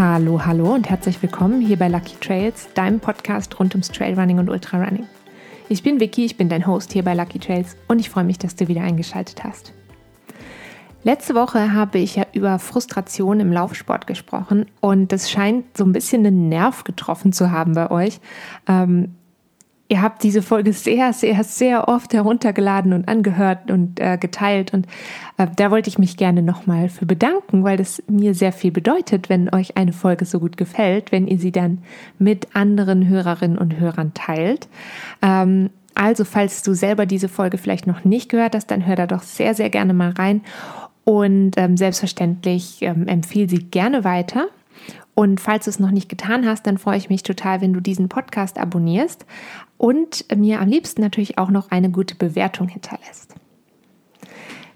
Hallo, 0.00 0.46
hallo 0.46 0.74
und 0.74 0.88
herzlich 0.88 1.20
willkommen 1.22 1.60
hier 1.60 1.76
bei 1.76 1.88
Lucky 1.88 2.14
Trails, 2.20 2.68
deinem 2.74 3.00
Podcast 3.00 3.58
rund 3.58 3.74
ums 3.74 3.90
Trailrunning 3.90 4.38
und 4.38 4.48
Ultrarunning. 4.48 5.08
Ich 5.68 5.82
bin 5.82 5.98
Vicky, 5.98 6.24
ich 6.24 6.36
bin 6.36 6.48
dein 6.48 6.68
Host 6.68 6.92
hier 6.92 7.02
bei 7.02 7.14
Lucky 7.14 7.40
Trails 7.40 7.76
und 7.88 7.98
ich 7.98 8.08
freue 8.08 8.22
mich, 8.22 8.38
dass 8.38 8.54
du 8.54 8.68
wieder 8.68 8.82
eingeschaltet 8.82 9.42
hast. 9.42 9.72
Letzte 11.02 11.34
Woche 11.34 11.72
habe 11.72 11.98
ich 11.98 12.14
ja 12.14 12.26
über 12.32 12.60
Frustration 12.60 13.40
im 13.40 13.50
Laufsport 13.50 14.06
gesprochen 14.06 14.66
und 14.80 15.10
das 15.10 15.32
scheint 15.32 15.76
so 15.76 15.82
ein 15.82 15.92
bisschen 15.92 16.22
den 16.22 16.48
Nerv 16.48 16.84
getroffen 16.84 17.32
zu 17.32 17.50
haben 17.50 17.72
bei 17.72 17.90
euch. 17.90 18.20
Ähm, 18.68 19.16
Ihr 19.90 20.02
habt 20.02 20.22
diese 20.22 20.42
Folge 20.42 20.74
sehr, 20.74 21.14
sehr, 21.14 21.42
sehr 21.44 21.88
oft 21.88 22.12
heruntergeladen 22.12 22.92
und 22.92 23.08
angehört 23.08 23.70
und 23.70 23.98
äh, 24.00 24.18
geteilt. 24.18 24.74
Und 24.74 24.86
äh, 25.38 25.46
da 25.56 25.70
wollte 25.70 25.88
ich 25.88 25.98
mich 25.98 26.18
gerne 26.18 26.42
nochmal 26.42 26.90
für 26.90 27.06
bedanken, 27.06 27.64
weil 27.64 27.78
das 27.78 28.02
mir 28.06 28.34
sehr 28.34 28.52
viel 28.52 28.70
bedeutet, 28.70 29.30
wenn 29.30 29.52
euch 29.52 29.78
eine 29.78 29.94
Folge 29.94 30.26
so 30.26 30.40
gut 30.40 30.58
gefällt, 30.58 31.10
wenn 31.10 31.26
ihr 31.26 31.38
sie 31.38 31.52
dann 31.52 31.78
mit 32.18 32.48
anderen 32.54 33.08
Hörerinnen 33.08 33.56
und 33.56 33.80
Hörern 33.80 34.12
teilt. 34.12 34.68
Ähm, 35.22 35.70
also, 35.94 36.24
falls 36.24 36.62
du 36.62 36.74
selber 36.74 37.06
diese 37.06 37.28
Folge 37.28 37.56
vielleicht 37.56 37.86
noch 37.86 38.04
nicht 38.04 38.28
gehört 38.28 38.54
hast, 38.54 38.70
dann 38.70 38.86
hör 38.86 38.94
da 38.94 39.06
doch 39.06 39.22
sehr, 39.22 39.54
sehr 39.54 39.70
gerne 39.70 39.94
mal 39.94 40.10
rein. 40.10 40.42
Und 41.04 41.52
ähm, 41.56 41.78
selbstverständlich 41.78 42.82
ähm, 42.82 43.08
empfehle 43.08 43.48
sie 43.48 43.64
gerne 43.64 44.04
weiter. 44.04 44.48
Und 45.18 45.40
falls 45.40 45.64
du 45.64 45.70
es 45.70 45.80
noch 45.80 45.90
nicht 45.90 46.08
getan 46.08 46.46
hast, 46.46 46.64
dann 46.68 46.78
freue 46.78 46.96
ich 46.96 47.10
mich 47.10 47.24
total, 47.24 47.60
wenn 47.60 47.72
du 47.72 47.80
diesen 47.80 48.08
Podcast 48.08 48.56
abonnierst 48.56 49.26
und 49.76 50.24
mir 50.36 50.60
am 50.60 50.68
liebsten 50.68 51.02
natürlich 51.02 51.38
auch 51.38 51.50
noch 51.50 51.72
eine 51.72 51.90
gute 51.90 52.14
Bewertung 52.14 52.68
hinterlässt. 52.68 53.34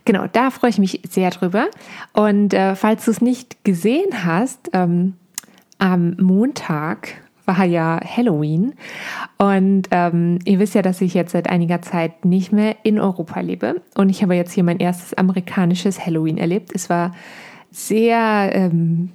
Genau, 0.04 0.26
da 0.26 0.50
freue 0.50 0.70
ich 0.70 0.78
mich 0.78 1.00
sehr 1.08 1.30
drüber. 1.30 1.68
Und 2.12 2.54
äh, 2.54 2.74
falls 2.74 3.04
du 3.04 3.12
es 3.12 3.20
nicht 3.20 3.64
gesehen 3.64 4.24
hast, 4.24 4.70
ähm, 4.72 5.14
am 5.78 6.16
Montag 6.16 7.22
war 7.44 7.64
ja 7.64 8.00
Halloween 8.04 8.74
und 9.38 9.86
ähm, 9.92 10.40
ihr 10.44 10.58
wisst 10.58 10.74
ja, 10.74 10.82
dass 10.82 11.00
ich 11.02 11.14
jetzt 11.14 11.30
seit 11.30 11.48
einiger 11.50 11.82
Zeit 11.82 12.24
nicht 12.24 12.50
mehr 12.50 12.74
in 12.82 12.98
Europa 12.98 13.38
lebe 13.38 13.80
und 13.94 14.08
ich 14.08 14.24
habe 14.24 14.34
jetzt 14.34 14.52
hier 14.52 14.64
mein 14.64 14.78
erstes 14.78 15.14
amerikanisches 15.14 16.04
Halloween 16.04 16.38
erlebt. 16.38 16.72
Es 16.74 16.90
war 16.90 17.14
sehr 17.70 18.50
ähm, 18.54 19.10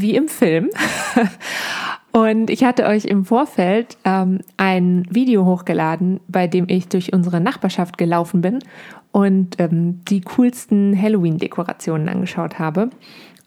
wie 0.00 0.14
im 0.14 0.28
Film 0.28 0.70
Und 2.16 2.48
ich 2.48 2.64
hatte 2.64 2.86
euch 2.86 3.04
im 3.04 3.26
Vorfeld 3.26 3.98
ähm, 4.06 4.38
ein 4.56 5.06
Video 5.10 5.44
hochgeladen, 5.44 6.20
bei 6.28 6.46
dem 6.46 6.64
ich 6.66 6.88
durch 6.88 7.12
unsere 7.12 7.42
Nachbarschaft 7.42 7.98
gelaufen 7.98 8.40
bin 8.40 8.60
und 9.12 9.60
ähm, 9.60 10.00
die 10.08 10.22
coolsten 10.22 10.98
Halloween-Dekorationen 10.98 12.08
angeschaut 12.08 12.58
habe. 12.58 12.88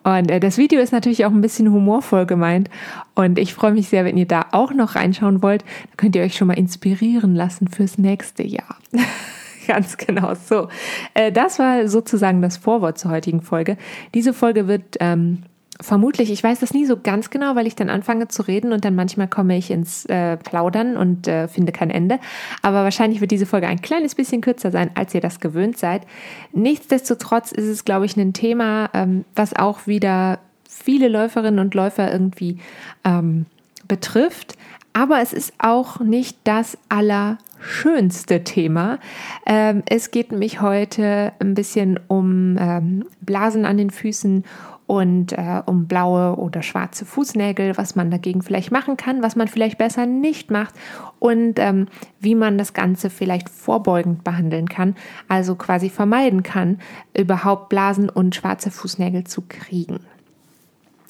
Und 0.03 0.29
äh, 0.29 0.39
das 0.39 0.59
Video 0.59 0.79
ist 0.81 0.91
natürlich 0.91 1.25
auch 1.25 1.31
ein 1.31 1.41
bisschen 1.41 1.73
humorvoll 1.73 2.27
gemeint. 2.27 2.69
Und 3.15 3.39
ich 3.39 3.55
freue 3.55 3.71
mich 3.71 3.89
sehr, 3.89 4.05
wenn 4.05 4.17
ihr 4.17 4.27
da 4.27 4.45
auch 4.51 4.71
noch 4.71 4.93
reinschauen 4.93 5.41
wollt. 5.41 5.63
Da 5.63 5.95
könnt 5.97 6.15
ihr 6.15 6.21
euch 6.21 6.35
schon 6.35 6.47
mal 6.47 6.57
inspirieren 6.57 7.33
lassen 7.33 7.69
fürs 7.69 7.97
nächste 7.97 8.43
Jahr. 8.43 8.77
Ganz 9.67 9.97
genau 9.97 10.35
so. 10.35 10.67
Äh, 11.15 11.31
das 11.31 11.57
war 11.57 11.87
sozusagen 11.87 12.43
das 12.43 12.57
Vorwort 12.57 12.99
zur 12.99 13.09
heutigen 13.09 13.41
Folge. 13.41 13.77
Diese 14.13 14.31
Folge 14.31 14.67
wird 14.67 14.97
ähm, 14.99 15.39
vermutlich, 15.81 16.31
ich 16.31 16.43
weiß 16.43 16.59
das 16.59 16.73
nie 16.73 16.85
so 16.85 16.97
ganz 16.97 17.29
genau, 17.29 17.55
weil 17.55 17.65
ich 17.65 17.75
dann 17.75 17.89
anfange 17.89 18.27
zu 18.27 18.41
reden 18.41 18.73
und 18.73 18.83
dann 18.83 18.95
manchmal 18.95 19.27
komme 19.27 19.57
ich 19.57 19.71
ins 19.71 20.05
äh, 20.05 20.37
Plaudern 20.37 20.97
und 20.97 21.27
äh, 21.27 21.47
finde 21.47 21.71
kein 21.71 21.89
Ende. 21.89 22.19
Aber 22.61 22.83
wahrscheinlich 22.83 23.21
wird 23.21 23.31
diese 23.31 23.45
Folge 23.45 23.67
ein 23.67 23.81
kleines 23.81 24.15
bisschen 24.15 24.41
kürzer 24.41 24.71
sein, 24.71 24.91
als 24.95 25.13
ihr 25.13 25.21
das 25.21 25.39
gewöhnt 25.39 25.77
seid. 25.77 26.03
Nichtsdestotrotz 26.51 27.51
ist 27.51 27.67
es, 27.67 27.85
glaube 27.85 28.05
ich, 28.05 28.17
ein 28.17 28.33
Thema, 28.33 28.89
ähm, 28.93 29.23
was 29.35 29.55
auch 29.55 29.87
wieder 29.87 30.39
viele 30.67 31.07
Läuferinnen 31.07 31.59
und 31.59 31.73
Läufer 31.73 32.11
irgendwie 32.11 32.59
ähm, 33.05 33.45
betrifft. 33.87 34.57
Aber 34.91 35.21
es 35.21 35.33
ist 35.33 35.53
auch 35.59 35.99
nicht 35.99 36.37
das 36.43 36.77
allerschönste 36.89 38.43
Thema. 38.43 38.99
Ähm, 39.45 39.83
es 39.87 40.11
geht 40.11 40.31
nämlich 40.31 40.61
heute 40.61 41.31
ein 41.39 41.53
bisschen 41.53 41.99
um 42.07 42.57
ähm, 42.59 43.05
Blasen 43.21 43.65
an 43.65 43.77
den 43.77 43.91
Füßen, 43.91 44.43
und 44.89 45.33
äh, 45.33 45.61
um 45.67 45.85
blaue 45.85 46.35
oder 46.35 46.63
schwarze 46.63 47.05
Fußnägel, 47.05 47.77
was 47.77 47.95
man 47.95 48.09
dagegen 48.09 48.41
vielleicht 48.41 48.71
machen 48.71 48.97
kann, 48.97 49.21
was 49.21 49.35
man 49.35 49.47
vielleicht 49.47 49.77
besser 49.77 50.07
nicht 50.07 50.49
macht 50.49 50.73
und 51.19 51.59
ähm, 51.59 51.85
wie 52.19 52.33
man 52.33 52.57
das 52.57 52.73
Ganze 52.73 53.11
vielleicht 53.11 53.49
vorbeugend 53.49 54.23
behandeln 54.23 54.67
kann, 54.67 54.95
also 55.27 55.53
quasi 55.53 55.91
vermeiden 55.91 56.41
kann, 56.41 56.79
überhaupt 57.15 57.69
Blasen 57.69 58.09
und 58.09 58.33
schwarze 58.33 58.71
Fußnägel 58.71 59.25
zu 59.25 59.43
kriegen. 59.47 59.99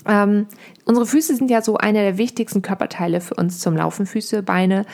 Ähm, 0.05 0.47
unsere 0.83 1.05
Füße 1.05 1.37
sind 1.37 1.49
ja 1.49 1.61
so 1.61 1.77
einer 1.77 2.01
der 2.01 2.17
wichtigsten 2.17 2.61
Körperteile 2.61 3.21
für 3.21 3.35
uns 3.35 3.59
zum 3.59 3.77
Laufen, 3.77 4.05
Füße, 4.05 4.43
Beine. 4.43 4.85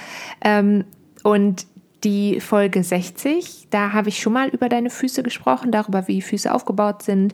Ähm, 0.42 0.84
und 1.24 1.66
die 2.06 2.40
Folge 2.40 2.84
60. 2.84 3.68
Da 3.72 3.92
habe 3.92 4.10
ich 4.10 4.22
schon 4.22 4.32
mal 4.32 4.50
über 4.50 4.70
deine 4.70 4.92
Füße 4.92 5.24
gesprochen, 5.24 5.72
darüber, 5.72 6.08
wie 6.08 6.22
Füße 6.22 6.54
aufgebaut 6.54 7.02
sind. 7.02 7.34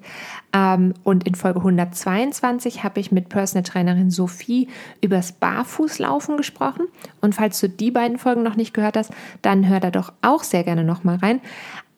Ähm, 0.53 0.93
und 1.03 1.27
in 1.27 1.35
Folge 1.35 1.59
122 1.59 2.83
habe 2.83 3.01
ich 3.01 3.11
mit 3.11 3.27
Personal 3.27 3.63
Trainerin 3.63 4.09
Sophie 4.09 4.69
übers 5.01 5.33
Barfußlaufen 5.33 6.37
gesprochen. 6.37 6.87
Und 7.19 7.35
falls 7.35 7.59
du 7.59 7.67
die 7.67 7.91
beiden 7.91 8.17
Folgen 8.17 8.43
noch 8.43 8.55
nicht 8.55 8.73
gehört 8.73 8.95
hast, 8.95 9.11
dann 9.41 9.67
hör 9.67 9.81
da 9.81 9.91
doch 9.91 10.13
auch 10.21 10.43
sehr 10.43 10.63
gerne 10.63 10.85
nochmal 10.85 11.17
rein. 11.17 11.41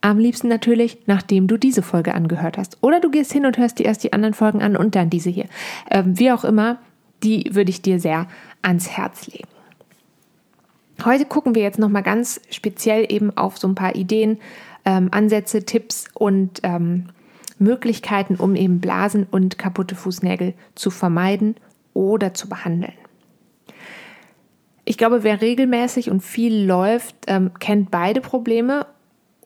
Am 0.00 0.18
liebsten 0.18 0.48
natürlich, 0.48 0.98
nachdem 1.06 1.46
du 1.46 1.56
diese 1.56 1.82
Folge 1.82 2.12
angehört 2.12 2.58
hast. 2.58 2.78
Oder 2.82 2.98
du 2.98 3.08
gehst 3.08 3.32
hin 3.32 3.46
und 3.46 3.56
hörst 3.56 3.78
dir 3.78 3.86
erst 3.86 4.02
die 4.02 4.12
anderen 4.12 4.34
Folgen 4.34 4.62
an 4.62 4.76
und 4.76 4.96
dann 4.96 5.10
diese 5.10 5.30
hier. 5.30 5.46
Ähm, 5.90 6.18
wie 6.18 6.32
auch 6.32 6.44
immer, 6.44 6.78
die 7.22 7.54
würde 7.54 7.70
ich 7.70 7.82
dir 7.82 8.00
sehr 8.00 8.26
ans 8.62 8.90
Herz 8.90 9.28
legen. 9.28 9.53
Heute 11.02 11.24
gucken 11.24 11.54
wir 11.54 11.62
jetzt 11.62 11.78
nochmal 11.78 12.02
ganz 12.02 12.40
speziell 12.50 13.10
eben 13.10 13.36
auf 13.36 13.58
so 13.58 13.66
ein 13.66 13.74
paar 13.74 13.96
Ideen, 13.96 14.38
ähm, 14.84 15.08
Ansätze, 15.10 15.64
Tipps 15.64 16.04
und 16.14 16.60
ähm, 16.62 17.06
Möglichkeiten, 17.58 18.36
um 18.36 18.54
eben 18.54 18.80
Blasen 18.80 19.26
und 19.30 19.58
kaputte 19.58 19.94
Fußnägel 19.94 20.54
zu 20.74 20.90
vermeiden 20.90 21.56
oder 21.94 22.34
zu 22.34 22.48
behandeln. 22.48 22.94
Ich 24.84 24.98
glaube, 24.98 25.22
wer 25.22 25.40
regelmäßig 25.40 26.10
und 26.10 26.20
viel 26.20 26.64
läuft, 26.64 27.16
ähm, 27.26 27.52
kennt 27.58 27.90
beide 27.90 28.20
Probleme 28.20 28.86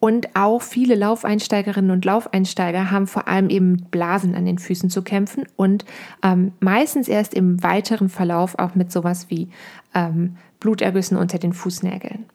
und 0.00 0.36
auch 0.36 0.62
viele 0.62 0.94
Laufeinsteigerinnen 0.94 1.91
und 1.91 2.04
Laufeinsteiger 2.04 2.91
haben 2.91 3.06
vor 3.06 3.26
allem 3.26 3.50
eben 3.50 3.86
Blasen 3.91 4.34
an 4.34 4.44
den 4.44 4.59
Füßen 4.59 4.91
zu 4.91 5.03
kämpfen 5.03 5.44
und 5.56 5.84
ähm, 6.22 6.53
meistens 6.60 7.09
erst 7.09 7.34
im 7.34 7.62
weiteren 7.62 8.08
Verlauf 8.08 8.58
auch 8.58 8.75
mit 8.75 8.92
sowas 8.92 9.26
wie 9.28 9.48
ähm, 9.94 10.37
Blutergüssen 10.60 11.16
unter 11.16 11.38
den 11.38 11.53
Fußnägeln. 11.53 12.26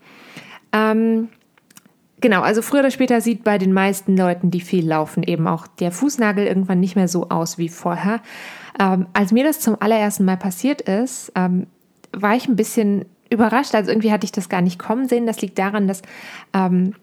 Ähm, 0.74 1.30
genau, 2.20 2.42
also 2.42 2.62
früher 2.62 2.82
oder 2.82 2.92
später 2.92 3.22
sieht 3.22 3.44
bei 3.44 3.58
den 3.58 3.72
meisten 3.72 4.18
Leuten, 4.18 4.52
die 4.52 4.62
viel 4.62 4.86
laufen, 4.86 5.24
eben 5.24 5.48
auch 5.48 5.68
der 5.68 5.92
Fußnagel 5.92 6.46
irgendwann 6.46 6.82
nicht 6.82 6.96
mehr 6.98 7.08
so 7.08 7.30
aus 7.30 7.58
wie 7.58 7.70
vorher. 7.70 8.22
Ähm, 8.78 9.08
als 9.14 9.32
mir 9.32 9.46
das 9.46 9.62
zum 9.62 9.78
allerersten 9.80 10.26
Mal 10.26 10.38
passiert 10.38 10.82
ist, 10.82 11.32
ähm, 11.36 11.68
war 12.12 12.36
ich 12.36 12.48
ein 12.48 12.58
bisschen 12.58 13.06
überrascht. 13.30 13.74
Also 13.74 13.90
irgendwie 13.90 14.12
hatte 14.12 14.26
ich 14.26 14.32
das 14.32 14.50
gar 14.50 14.62
nicht 14.62 14.80
kommen 14.80 15.08
sehen. 15.08 15.26
Das 15.26 15.42
liegt 15.42 15.58
daran, 15.58 15.88
dass 15.88 16.02
ähm, 16.54 16.94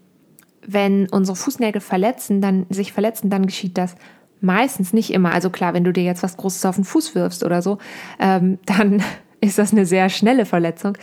wenn 0.67 1.09
unsere 1.09 1.37
Fußnägel 1.37 1.81
verletzen, 1.81 2.41
dann 2.41 2.67
sich 2.71 2.93
verletzen, 2.93 3.31
dann 3.31 3.47
geschieht 3.47 3.79
das 3.79 3.97
meistens 4.41 4.93
nicht 4.93 5.13
immer. 5.13 5.33
Also 5.33 5.51
klar, 5.51 5.75
wenn 5.75 5.85
du 5.85 5.93
dir 5.93 6.05
jetzt 6.05 6.23
was 6.23 6.37
Großes 6.37 6.65
auf 6.65 6.77
den 6.77 6.85
Fuß 6.85 7.15
wirfst 7.15 7.45
oder 7.45 7.63
so, 7.63 7.79
ähm, 8.19 8.59
dann 8.67 9.03
ist 9.41 9.59
das 9.59 9.73
eine 9.73 9.87
sehr 9.87 10.09
schnelle 10.11 10.45
Verletzung. 10.45 10.99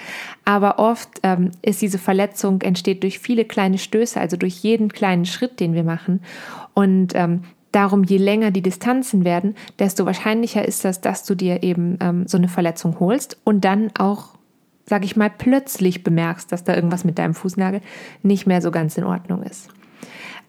Aber 0.45 0.79
oft 0.79 1.09
ähm, 1.23 1.51
ist 1.61 1.81
diese 1.81 1.97
Verletzung 1.97 2.61
entsteht 2.61 3.03
durch 3.03 3.19
viele 3.19 3.45
kleine 3.45 3.77
Stöße, 3.79 4.19
also 4.19 4.37
durch 4.37 4.55
jeden 4.57 4.89
kleinen 4.89 5.25
Schritt, 5.25 5.59
den 5.59 5.73
wir 5.73 5.83
machen. 5.83 6.21
Und 6.73 7.13
ähm, 7.15 7.43
darum, 7.71 8.03
je 8.03 8.17
länger 8.17 8.51
die 8.51 8.61
Distanzen 8.61 9.25
werden, 9.25 9.55
desto 9.79 10.05
wahrscheinlicher 10.05 10.65
ist 10.65 10.85
das, 10.85 11.01
dass 11.01 11.23
du 11.23 11.35
dir 11.35 11.63
eben 11.63 11.97
ähm, 11.99 12.27
so 12.27 12.37
eine 12.37 12.47
Verletzung 12.47 12.99
holst 12.99 13.37
und 13.43 13.65
dann 13.65 13.91
auch, 13.97 14.36
sag 14.87 15.05
ich 15.05 15.15
mal, 15.15 15.29
plötzlich 15.29 16.03
bemerkst, 16.03 16.51
dass 16.51 16.63
da 16.63 16.73
irgendwas 16.73 17.03
mit 17.03 17.19
deinem 17.19 17.33
Fußnagel 17.33 17.81
nicht 18.23 18.47
mehr 18.47 18.61
so 18.61 18.71
ganz 18.71 18.97
in 18.97 19.03
Ordnung 19.03 19.43
ist. 19.43 19.69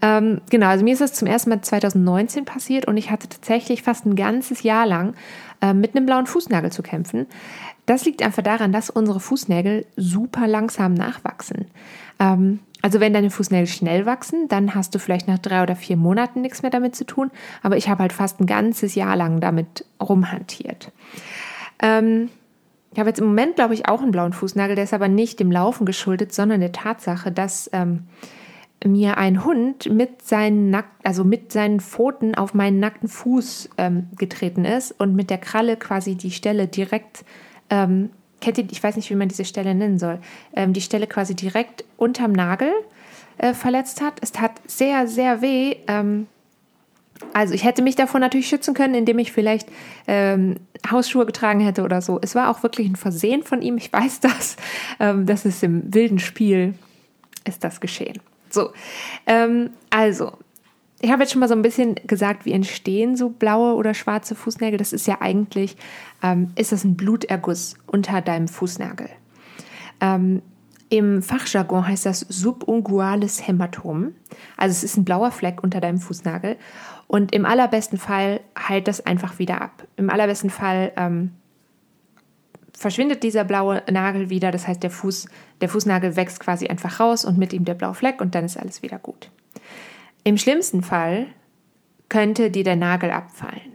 Ähm, 0.01 0.41
genau, 0.49 0.69
also 0.69 0.85
mir 0.85 0.93
ist 0.93 1.01
das 1.01 1.13
zum 1.13 1.27
ersten 1.27 1.51
Mal 1.51 1.61
2019 1.61 2.45
passiert 2.45 2.87
und 2.87 2.97
ich 2.97 3.11
hatte 3.11 3.29
tatsächlich 3.29 3.83
fast 3.83 4.07
ein 4.07 4.15
ganzes 4.15 4.63
Jahr 4.63 4.87
lang 4.87 5.15
äh, 5.61 5.75
mit 5.75 5.97
einem 5.97 6.07
blauen 6.07 6.27
Fußnagel 6.27 6.71
zu 6.71 6.83
kämpfen. 6.83 7.27
Das 7.87 8.05
liegt 8.05 8.23
einfach 8.23 8.43
daran, 8.43 8.71
dass 8.71 8.91
unsere 8.91 9.19
Fußnägel 9.19 9.87
super 9.97 10.47
langsam 10.47 10.95
nachwachsen. 10.95 11.67
Ähm, 12.21 12.61
also 12.81 13.01
wenn 13.01 13.13
deine 13.13 13.31
Fußnägel 13.31 13.67
schnell 13.67 14.07
wachsen, 14.07 14.47
dann 14.47 14.77
hast 14.77 14.95
du 14.95 15.01
vielleicht 15.01 15.27
nach 15.27 15.39
drei 15.39 15.65
oder 15.65 15.75
vier 15.75 15.97
Monaten 15.97 16.43
nichts 16.43 16.63
mehr 16.63 16.71
damit 16.71 16.95
zu 16.95 17.05
tun. 17.05 17.33
Aber 17.63 17.77
ich 17.77 17.89
habe 17.89 18.03
halt 18.03 18.13
fast 18.13 18.39
ein 18.41 18.47
ganzes 18.47 18.95
Jahr 18.95 19.17
lang 19.17 19.41
damit 19.41 19.85
rumhantiert. 20.01 20.93
Ähm, 21.83 22.29
ich 22.93 22.99
habe 22.99 23.11
jetzt 23.11 23.21
im 23.21 23.27
Moment, 23.27 23.57
glaube 23.57 23.75
ich, 23.75 23.89
auch 23.89 24.03
einen 24.03 24.11
blauen 24.11 24.33
Fußnagel, 24.33 24.75
der 24.75 24.85
ist 24.85 24.95
aber 24.95 25.09
nicht 25.09 25.41
dem 25.41 25.53
Laufen 25.53 25.85
geschuldet, 25.85 26.33
sondern 26.33 26.61
der 26.61 26.73
Tatsache, 26.73 27.31
dass 27.31 27.69
ähm, 27.73 28.05
mir 28.85 29.19
ein 29.19 29.45
Hund 29.45 29.91
mit 29.93 30.23
seinen 30.23 30.71
Nack 30.71 30.87
also 31.03 31.25
mit 31.25 31.53
seinen 31.53 31.81
Pfoten 31.81 32.35
auf 32.35 32.55
meinen 32.55 32.79
nackten 32.79 33.09
Fuß 33.09 33.71
ähm, 33.77 34.09
getreten 34.17 34.65
ist 34.65 34.93
und 34.93 35.15
mit 35.15 35.31
der 35.31 35.39
Kralle 35.39 35.77
quasi 35.77 36.15
die 36.15 36.31
Stelle 36.31 36.69
direkt 36.69 37.25
ähm, 37.71 38.11
kennt 38.41 38.59
ihr, 38.59 38.67
ich 38.71 38.83
weiß 38.83 38.97
nicht, 38.97 39.11
wie 39.11 39.17
man 39.17 39.29
diese 39.29 39.45
Stelle 39.45 39.75
nennen 39.75 39.99
soll, 39.99 40.21
ähm, 40.55 40.73
die 40.73 40.81
Stelle 40.81 41.07
quasi 41.07 41.35
direkt 41.35 41.85
unterm 41.97 42.33
Nagel 42.33 42.73
äh, 43.39 43.53
verletzt 43.53 44.01
hat. 44.01 44.15
Es 44.21 44.33
tat 44.33 44.53
sehr, 44.67 45.07
sehr 45.07 45.43
weh. 45.43 45.77
Also 47.33 47.55
ich 47.55 47.65
hätte 47.65 47.83
mich 47.83 47.97
davor 47.97 48.21
natürlich 48.21 48.49
schützen 48.49 48.75
können, 48.75 48.95
indem 48.95 49.19
ich 49.19 49.33
vielleicht 49.33 49.69
ähm, 50.07 50.57
Hausschuhe 50.91 51.27
getragen 51.27 51.61
hätte 51.61 51.83
oder 51.83 52.01
so. 52.01 52.19
Es 52.23 52.35
war 52.35 52.51
auch 52.51 52.63
wirklich 52.63 52.89
ein 52.89 52.97
Versehen 52.97 53.43
von 53.43 53.63
ihm. 53.63 53.77
Ich 53.77 53.93
weiß 53.93 54.21
das. 54.21 54.57
Ähm, 55.01 55.27
das 55.27 55.45
ist 55.45 55.63
im 55.63 55.95
wilden 55.95 56.19
Spiel 56.19 56.75
ist 57.45 57.63
das 57.65 57.81
geschehen. 57.81 58.21
So, 58.51 58.73
ähm, 59.27 59.71
also, 59.91 60.33
ich 61.01 61.11
habe 61.11 61.23
jetzt 61.23 61.33
schon 61.33 61.41
mal 61.41 61.49
so 61.49 61.55
ein 61.55 61.63
bisschen 61.63 61.95
gesagt, 62.07 62.45
wie 62.45 62.53
entstehen 62.53 63.17
so 63.17 63.29
blaue 63.29 63.75
oder 63.75 63.95
schwarze 63.95 64.35
Fußnägel. 64.35 64.79
Das 64.79 64.93
ist 64.93 65.07
ja 65.07 65.21
eigentlich, 65.21 65.77
ähm, 66.23 66.51
ist 66.57 66.73
das 66.73 66.85
ein 66.85 66.97
Bluterguss 66.97 67.77
unter 67.87 68.21
deinem 68.21 68.49
Fußnagel. 68.49 69.09
Ähm, 70.01 70.43
Im 70.89 71.23
Fachjargon 71.23 71.87
heißt 71.87 72.07
das 72.07 72.21
subunguales 72.21 73.47
Hämatom. 73.47 74.15
Also 74.57 74.73
es 74.73 74.85
ist 74.85 74.97
ein 74.97 75.05
blauer 75.05 75.31
Fleck 75.31 75.63
unter 75.63 75.81
deinem 75.81 75.99
Fußnagel. 75.99 76.57
Und 77.09 77.35
im 77.35 77.47
allerbesten 77.47 77.99
Fall 77.99 78.41
heilt 78.57 78.87
das 78.87 79.05
einfach 79.05 79.39
wieder 79.39 79.63
ab. 79.63 79.87
Im 79.97 80.11
allerbesten 80.11 80.51
Fall 80.51 80.93
ähm, 80.97 81.33
verschwindet 82.79 83.23
dieser 83.23 83.45
blaue 83.45 83.83
Nagel 83.91 84.31
wieder. 84.31 84.53
Das 84.53 84.69
heißt, 84.69 84.83
der, 84.83 84.91
Fuß, 84.91 85.27
der 85.61 85.71
Fußnagel 85.71 86.17
wächst 86.17 86.39
quasi 86.39 86.69
einfach 86.69 87.01
raus 87.01 87.25
und 87.25 87.39
mit 87.39 87.53
ihm 87.53 87.65
der 87.65 87.75
blaue 87.75 87.95
Fleck 87.95 88.21
und 88.21 88.35
dann 88.35 88.45
ist 88.45 88.59
alles 88.59 88.83
wieder 88.83 88.99
gut. 88.99 89.31
Im 90.23 90.37
schlimmsten 90.37 90.83
Fall 90.83 91.27
könnte 92.11 92.51
dir 92.51 92.63
der 92.63 92.77
Nagel 92.77 93.11
abfallen. 93.11 93.73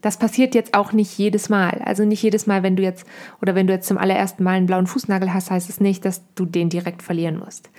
Das 0.00 0.16
passiert 0.16 0.54
jetzt 0.54 0.74
auch 0.74 0.92
nicht 0.92 1.16
jedes 1.16 1.50
Mal. 1.50 1.80
Also 1.84 2.04
nicht 2.04 2.22
jedes 2.22 2.46
Mal, 2.46 2.62
wenn 2.62 2.74
du 2.74 2.82
jetzt 2.82 3.06
oder 3.40 3.54
wenn 3.54 3.66
du 3.66 3.74
jetzt 3.74 3.86
zum 3.86 3.98
allerersten 3.98 4.42
Mal 4.42 4.54
einen 4.54 4.66
blauen 4.66 4.86
Fußnagel 4.86 5.32
hast, 5.32 5.50
heißt 5.50 5.70
es 5.70 5.78
nicht, 5.78 6.04
dass 6.04 6.22
du 6.34 6.46
den 6.46 6.70
direkt 6.70 7.02
verlieren 7.02 7.38
musst. 7.38 7.70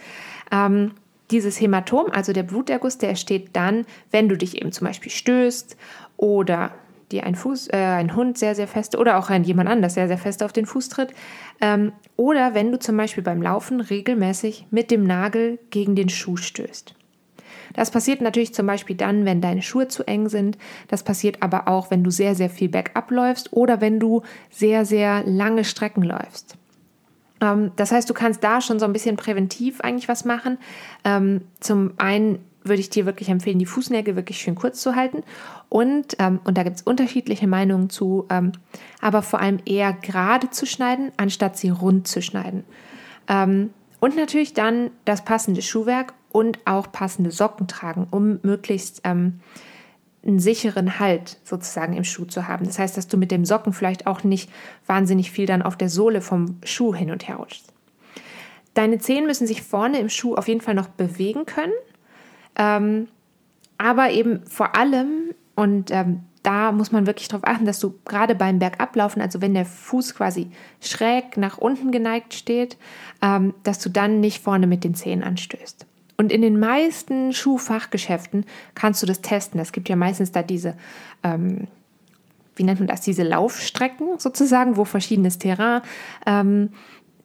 Ähm, 0.51 0.91
dieses 1.31 1.59
Hämatom, 1.59 2.11
also 2.11 2.33
der 2.33 2.43
Bluterguss, 2.43 2.97
der 2.97 3.09
entsteht 3.09 3.49
dann, 3.53 3.85
wenn 4.11 4.29
du 4.29 4.37
dich 4.37 4.57
eben 4.61 4.71
zum 4.71 4.87
Beispiel 4.87 5.11
stößt 5.11 5.77
oder 6.17 6.71
dir 7.11 7.25
ein, 7.25 7.35
Fuß, 7.35 7.69
äh, 7.69 7.77
ein 7.77 8.15
Hund 8.15 8.37
sehr, 8.37 8.55
sehr 8.55 8.67
fest 8.67 8.97
oder 8.97 9.17
auch 9.17 9.29
ein 9.29 9.43
jemand 9.43 9.69
anders 9.69 9.93
sehr, 9.93 10.07
sehr 10.07 10.17
fest 10.17 10.43
auf 10.43 10.51
den 10.51 10.65
Fuß 10.65 10.89
tritt. 10.89 11.13
Ähm, 11.61 11.93
oder 12.17 12.53
wenn 12.53 12.71
du 12.71 12.79
zum 12.79 12.97
Beispiel 12.97 13.23
beim 13.23 13.41
Laufen 13.41 13.79
regelmäßig 13.79 14.67
mit 14.71 14.91
dem 14.91 15.05
Nagel 15.05 15.59
gegen 15.69 15.95
den 15.95 16.09
Schuh 16.09 16.37
stößt. 16.37 16.95
Das 17.73 17.89
passiert 17.89 18.21
natürlich 18.21 18.53
zum 18.53 18.67
Beispiel 18.67 18.95
dann, 18.95 19.25
wenn 19.25 19.41
deine 19.41 19.61
Schuhe 19.61 19.87
zu 19.87 20.03
eng 20.03 20.29
sind. 20.29 20.57
Das 20.87 21.03
passiert 21.03 21.41
aber 21.41 21.67
auch, 21.67 21.89
wenn 21.89 22.03
du 22.03 22.11
sehr, 22.11 22.35
sehr 22.35 22.49
viel 22.49 22.69
bergab 22.69 23.09
läufst 23.09 23.53
oder 23.53 23.81
wenn 23.81 23.99
du 23.99 24.21
sehr, 24.51 24.85
sehr 24.85 25.23
lange 25.25 25.63
Strecken 25.63 26.03
läufst. 26.03 26.55
Ähm, 27.43 27.71
das 27.75 27.91
heißt, 27.91 28.09
du 28.09 28.13
kannst 28.13 28.43
da 28.43 28.61
schon 28.61 28.79
so 28.79 28.85
ein 28.85 28.93
bisschen 28.93 29.17
präventiv 29.17 29.81
eigentlich 29.81 30.07
was 30.07 30.25
machen. 30.25 30.57
Ähm, 31.03 31.41
zum 31.59 31.93
einen 31.97 32.39
würde 32.63 32.79
ich 32.79 32.89
dir 32.89 33.05
wirklich 33.05 33.27
empfehlen, 33.27 33.59
die 33.59 33.65
Fußnägel 33.65 34.15
wirklich 34.15 34.37
schön 34.37 34.55
kurz 34.55 34.81
zu 34.81 34.95
halten. 34.95 35.23
Und, 35.67 36.15
ähm, 36.19 36.39
und 36.45 36.57
da 36.57 36.63
gibt 36.63 36.77
es 36.77 36.81
unterschiedliche 36.81 37.45
Meinungen 37.45 37.89
zu, 37.89 38.25
ähm, 38.29 38.53
aber 39.01 39.21
vor 39.21 39.41
allem 39.41 39.59
eher 39.65 39.91
gerade 39.91 40.49
zu 40.49 40.65
schneiden, 40.65 41.11
anstatt 41.17 41.57
sie 41.57 41.69
rund 41.69 42.07
zu 42.07 42.21
schneiden. 42.21 42.63
Ähm, 43.27 43.71
und 43.99 44.15
natürlich 44.15 44.53
dann 44.53 44.91
das 45.05 45.25
passende 45.25 45.61
Schuhwerk 45.61 46.13
und 46.31 46.59
auch 46.65 46.91
passende 46.91 47.31
Socken 47.31 47.67
tragen, 47.67 48.07
um 48.11 48.39
möglichst 48.43 49.01
ähm, 49.03 49.39
einen 50.25 50.39
sicheren 50.39 50.99
Halt 50.99 51.39
sozusagen 51.43 51.93
im 51.93 52.03
Schuh 52.03 52.25
zu 52.25 52.47
haben. 52.47 52.65
Das 52.65 52.79
heißt, 52.79 52.95
dass 52.97 53.07
du 53.07 53.17
mit 53.17 53.31
dem 53.31 53.45
Socken 53.45 53.73
vielleicht 53.73 54.07
auch 54.07 54.23
nicht 54.23 54.49
wahnsinnig 54.87 55.31
viel 55.31 55.45
dann 55.45 55.61
auf 55.61 55.77
der 55.77 55.89
Sohle 55.89 56.21
vom 56.21 56.57
Schuh 56.63 56.95
hin 56.95 57.11
und 57.11 57.27
her 57.27 57.37
rutschst. 57.37 57.73
Deine 58.73 58.97
Zehen 58.99 59.27
müssen 59.27 59.47
sich 59.47 59.61
vorne 59.61 59.99
im 59.99 60.09
Schuh 60.09 60.35
auf 60.35 60.47
jeden 60.47 60.61
Fall 60.61 60.73
noch 60.73 60.87
bewegen 60.87 61.45
können. 61.45 61.73
Ähm, 62.55 63.07
aber 63.77 64.11
eben 64.11 64.45
vor 64.47 64.75
allem, 64.75 65.33
und 65.55 65.91
ähm, 65.91 66.21
da 66.41 66.71
muss 66.71 66.91
man 66.91 67.07
wirklich 67.07 67.27
darauf 67.27 67.47
achten, 67.47 67.65
dass 67.65 67.79
du 67.79 67.99
gerade 68.05 68.35
beim 68.35 68.59
Bergablaufen, 68.59 69.21
also 69.21 69.41
wenn 69.41 69.53
der 69.53 69.65
Fuß 69.65 70.15
quasi 70.15 70.51
schräg 70.81 71.37
nach 71.37 71.57
unten 71.57 71.91
geneigt 71.91 72.33
steht, 72.33 72.77
ähm, 73.21 73.53
dass 73.63 73.79
du 73.79 73.89
dann 73.89 74.19
nicht 74.19 74.41
vorne 74.41 74.67
mit 74.67 74.83
den 74.83 74.95
Zehen 74.95 75.23
anstößt. 75.23 75.85
Und 76.23 76.31
in 76.31 76.41
den 76.41 76.57
meisten 76.57 77.33
Schuhfachgeschäften 77.33 78.45
kannst 78.75 79.03
du 79.03 79.05
das 79.05 79.19
testen. 79.19 79.59
Es 79.59 79.73
gibt 79.73 79.89
ja 79.89 79.97
meistens 79.97 80.31
da 80.31 80.41
diese, 80.41 80.73
ähm, 81.21 81.67
wie 82.55 82.63
nennt 82.63 82.79
man 82.79 82.87
das, 82.87 83.01
diese 83.01 83.23
Laufstrecken 83.23 84.19
sozusagen, 84.19 84.77
wo 84.77 84.85
verschiedenes 84.85 85.37
Terrain 85.37 85.81
ähm, 86.25 86.69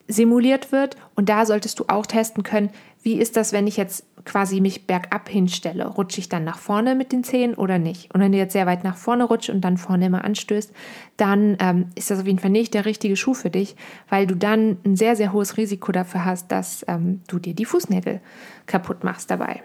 simuliert 0.09 0.73
wird. 0.73 0.97
Und 1.15 1.29
da 1.29 1.47
solltest 1.47 1.79
du 1.79 1.85
auch 1.89 2.07
testen 2.07 2.43
können, 2.43 2.71
wie 3.03 3.21
ist 3.21 3.37
das, 3.37 3.53
wenn 3.53 3.67
ich 3.67 3.77
jetzt 3.77 4.05
quasi 4.25 4.61
mich 4.61 4.87
bergab 4.87 5.29
hinstelle? 5.29 5.87
Rutsche 5.87 6.21
ich 6.21 6.29
dann 6.29 6.45
nach 6.45 6.59
vorne 6.59 6.95
mit 6.95 7.13
den 7.13 7.23
Zehen 7.23 7.55
oder 7.55 7.79
nicht? 7.79 8.13
Und 8.13 8.21
wenn 8.21 8.33
du 8.33 8.39
jetzt 8.39 8.53
sehr 8.53 8.67
weit 8.67 8.83
nach 8.85 8.97
vorne 8.97 9.25
rutschst 9.25 9.51
und 9.51 9.61
dann 9.61 9.77
vorne 9.77 10.07
immer 10.07 10.25
anstößt, 10.25 10.73
dann 11.17 11.57
ähm, 11.61 11.87
ist 11.95 12.11
das 12.11 12.21
auf 12.21 12.27
jeden 12.27 12.39
Fall 12.39 12.51
nicht 12.51 12.75
der 12.75 12.87
richtige 12.87 13.17
Schuh 13.17 13.35
für 13.35 13.51
dich, 13.51 13.77
weil 14.09 14.27
du 14.27 14.35
dann 14.35 14.79
ein 14.85 14.97
sehr, 14.97 15.15
sehr 15.15 15.33
hohes 15.33 15.57
Risiko 15.57 15.93
dafür 15.93 16.25
hast, 16.25 16.51
dass 16.51 16.85
ähm, 16.89 17.21
du 17.29 17.39
dir 17.39 17.55
die 17.55 17.65
Fußnägel 17.65 18.21
kaputt 18.67 19.05
machst 19.05 19.31
dabei. 19.31 19.63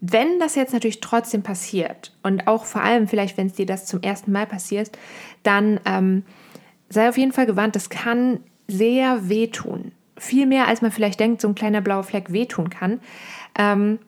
Wenn 0.00 0.40
das 0.40 0.56
jetzt 0.56 0.72
natürlich 0.72 1.00
trotzdem 1.00 1.42
passiert 1.42 2.16
und 2.24 2.48
auch 2.48 2.64
vor 2.64 2.82
allem 2.82 3.06
vielleicht, 3.06 3.36
wenn 3.36 3.46
es 3.46 3.52
dir 3.52 3.66
das 3.66 3.86
zum 3.86 4.00
ersten 4.02 4.32
Mal 4.32 4.46
passiert, 4.46 4.90
dann 5.44 5.78
ähm, 5.84 6.24
sei 6.88 7.08
auf 7.08 7.18
jeden 7.18 7.32
Fall 7.32 7.46
gewarnt, 7.46 7.76
das 7.76 7.88
kann 7.88 8.40
sehr 8.68 9.28
wehtun. 9.28 9.92
Viel 10.16 10.46
mehr, 10.46 10.68
als 10.68 10.82
man 10.82 10.92
vielleicht 10.92 11.20
denkt, 11.20 11.40
so 11.40 11.48
ein 11.48 11.54
kleiner 11.54 11.80
blauer 11.80 12.04
Fleck 12.04 12.32
wehtun 12.32 12.70
kann. 12.70 13.00
Ähm, 13.58 13.98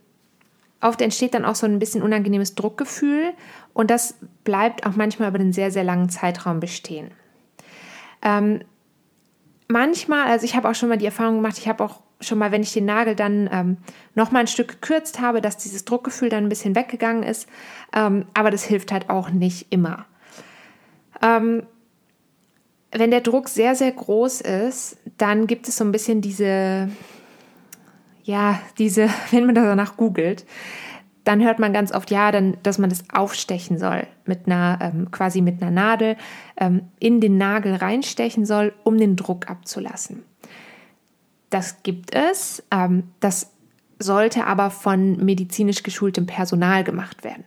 oft 0.80 1.00
entsteht 1.00 1.34
dann 1.34 1.44
auch 1.44 1.54
so 1.54 1.66
ein 1.66 1.78
bisschen 1.78 2.02
unangenehmes 2.02 2.54
Druckgefühl 2.54 3.32
und 3.72 3.90
das 3.90 4.16
bleibt 4.44 4.86
auch 4.86 4.96
manchmal 4.96 5.30
über 5.30 5.40
einen 5.40 5.52
sehr, 5.52 5.70
sehr 5.70 5.84
langen 5.84 6.10
Zeitraum 6.10 6.60
bestehen. 6.60 7.10
Ähm, 8.22 8.60
manchmal, 9.68 10.26
also 10.28 10.44
ich 10.44 10.54
habe 10.54 10.68
auch 10.68 10.74
schon 10.74 10.88
mal 10.88 10.98
die 10.98 11.06
Erfahrung 11.06 11.36
gemacht, 11.36 11.58
ich 11.58 11.68
habe 11.68 11.82
auch 11.82 12.00
schon 12.20 12.38
mal, 12.38 12.52
wenn 12.52 12.62
ich 12.62 12.72
den 12.72 12.84
Nagel 12.84 13.14
dann 13.14 13.48
ähm, 13.52 13.76
noch 14.14 14.30
mal 14.30 14.40
ein 14.40 14.46
Stück 14.46 14.68
gekürzt 14.68 15.20
habe, 15.20 15.40
dass 15.40 15.56
dieses 15.56 15.84
Druckgefühl 15.84 16.28
dann 16.28 16.44
ein 16.44 16.48
bisschen 16.48 16.74
weggegangen 16.74 17.22
ist. 17.22 17.48
Ähm, 17.94 18.26
aber 18.34 18.50
das 18.50 18.64
hilft 18.64 18.92
halt 18.92 19.10
auch 19.10 19.30
nicht 19.30 19.66
immer. 19.70 20.06
Ähm, 21.22 21.64
wenn 22.96 23.10
der 23.10 23.20
Druck 23.20 23.48
sehr, 23.48 23.74
sehr 23.74 23.92
groß 23.92 24.40
ist, 24.40 24.96
dann 25.18 25.46
gibt 25.46 25.68
es 25.68 25.76
so 25.76 25.84
ein 25.84 25.92
bisschen 25.92 26.20
diese, 26.20 26.88
ja, 28.22 28.60
diese, 28.78 29.08
wenn 29.30 29.46
man 29.46 29.54
danach 29.54 29.96
googelt, 29.96 30.46
dann 31.24 31.42
hört 31.42 31.58
man 31.58 31.72
ganz 31.72 31.92
oft, 31.92 32.10
ja, 32.10 32.30
dann, 32.30 32.56
dass 32.62 32.78
man 32.78 32.90
das 32.90 33.04
aufstechen 33.10 33.78
soll, 33.78 34.06
mit 34.26 34.46
einer, 34.46 34.78
ähm, 34.82 35.10
quasi 35.10 35.40
mit 35.40 35.60
einer 35.60 35.70
Nadel 35.70 36.16
ähm, 36.58 36.82
in 37.00 37.20
den 37.20 37.38
Nagel 37.38 37.74
reinstechen 37.74 38.44
soll, 38.44 38.74
um 38.84 38.98
den 38.98 39.16
Druck 39.16 39.50
abzulassen. 39.50 40.22
Das 41.48 41.82
gibt 41.82 42.14
es, 42.14 42.62
ähm, 42.70 43.04
das 43.20 43.50
sollte 43.98 44.46
aber 44.46 44.70
von 44.70 45.24
medizinisch 45.24 45.82
geschultem 45.82 46.26
Personal 46.26 46.84
gemacht 46.84 47.24
werden. 47.24 47.44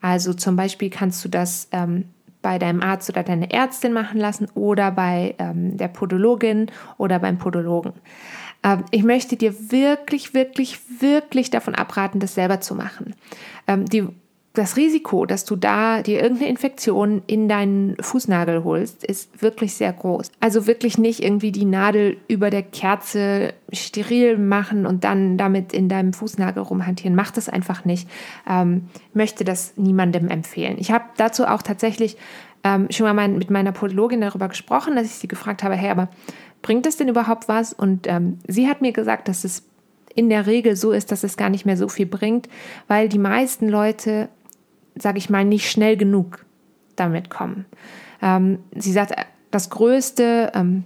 Also 0.00 0.32
zum 0.32 0.56
Beispiel 0.56 0.88
kannst 0.88 1.24
du 1.24 1.28
das 1.28 1.68
ähm, 1.72 2.06
bei 2.46 2.60
deinem 2.60 2.80
Arzt 2.80 3.10
oder 3.10 3.24
deiner 3.24 3.50
Ärztin 3.50 3.92
machen 3.92 4.20
lassen 4.20 4.46
oder 4.54 4.92
bei 4.92 5.34
ähm, 5.40 5.76
der 5.76 5.88
Podologin 5.88 6.70
oder 6.96 7.18
beim 7.18 7.38
Podologen. 7.38 7.92
Ähm, 8.62 8.84
ich 8.92 9.02
möchte 9.02 9.34
dir 9.34 9.72
wirklich, 9.72 10.32
wirklich, 10.32 10.78
wirklich 11.00 11.50
davon 11.50 11.74
abraten, 11.74 12.20
das 12.20 12.36
selber 12.36 12.60
zu 12.60 12.76
machen. 12.76 13.16
Ähm, 13.66 13.84
die 13.86 14.06
das 14.58 14.76
Risiko, 14.76 15.26
dass 15.26 15.44
du 15.44 15.54
da 15.54 16.02
dir 16.02 16.22
irgendeine 16.22 16.50
Infektion 16.50 17.22
in 17.26 17.48
deinen 17.48 17.96
Fußnagel 18.00 18.64
holst, 18.64 19.04
ist 19.04 19.42
wirklich 19.42 19.74
sehr 19.74 19.92
groß. 19.92 20.30
Also 20.40 20.66
wirklich 20.66 20.98
nicht 20.98 21.22
irgendwie 21.22 21.52
die 21.52 21.64
Nadel 21.64 22.16
über 22.28 22.50
der 22.50 22.62
Kerze 22.62 23.52
steril 23.72 24.38
machen 24.38 24.86
und 24.86 25.04
dann 25.04 25.36
damit 25.36 25.72
in 25.72 25.88
deinem 25.88 26.12
Fußnagel 26.12 26.62
rumhantieren. 26.62 27.14
Mach 27.14 27.30
das 27.30 27.48
einfach 27.48 27.84
nicht. 27.84 28.08
Ähm, 28.48 28.88
möchte 29.12 29.44
das 29.44 29.74
niemandem 29.76 30.28
empfehlen. 30.28 30.76
Ich 30.78 30.90
habe 30.90 31.04
dazu 31.16 31.46
auch 31.46 31.62
tatsächlich 31.62 32.16
ähm, 32.64 32.88
schon 32.90 33.04
mal 33.04 33.14
mein, 33.14 33.38
mit 33.38 33.50
meiner 33.50 33.72
Podologin 33.72 34.20
darüber 34.20 34.48
gesprochen, 34.48 34.96
dass 34.96 35.06
ich 35.06 35.14
sie 35.14 35.28
gefragt 35.28 35.62
habe, 35.62 35.74
hey, 35.74 35.90
aber 35.90 36.08
bringt 36.62 36.86
das 36.86 36.96
denn 36.96 37.08
überhaupt 37.08 37.48
was? 37.48 37.72
Und 37.72 38.06
ähm, 38.06 38.38
sie 38.48 38.68
hat 38.68 38.80
mir 38.80 38.92
gesagt, 38.92 39.28
dass 39.28 39.44
es 39.44 39.64
in 40.16 40.30
der 40.30 40.46
Regel 40.46 40.74
so 40.76 40.92
ist, 40.92 41.12
dass 41.12 41.22
es 41.22 41.36
gar 41.36 41.50
nicht 41.50 41.66
mehr 41.66 41.76
so 41.76 41.88
viel 41.88 42.06
bringt, 42.06 42.48
weil 42.88 43.08
die 43.08 43.18
meisten 43.18 43.68
Leute 43.68 44.30
sage 44.98 45.18
ich 45.18 45.30
mal, 45.30 45.44
nicht 45.44 45.70
schnell 45.70 45.96
genug 45.96 46.44
damit 46.96 47.30
kommen. 47.30 47.66
Ähm, 48.22 48.58
sie 48.74 48.92
sagt, 48.92 49.14
das 49.50 49.70
größte 49.70 50.52
ähm, 50.54 50.84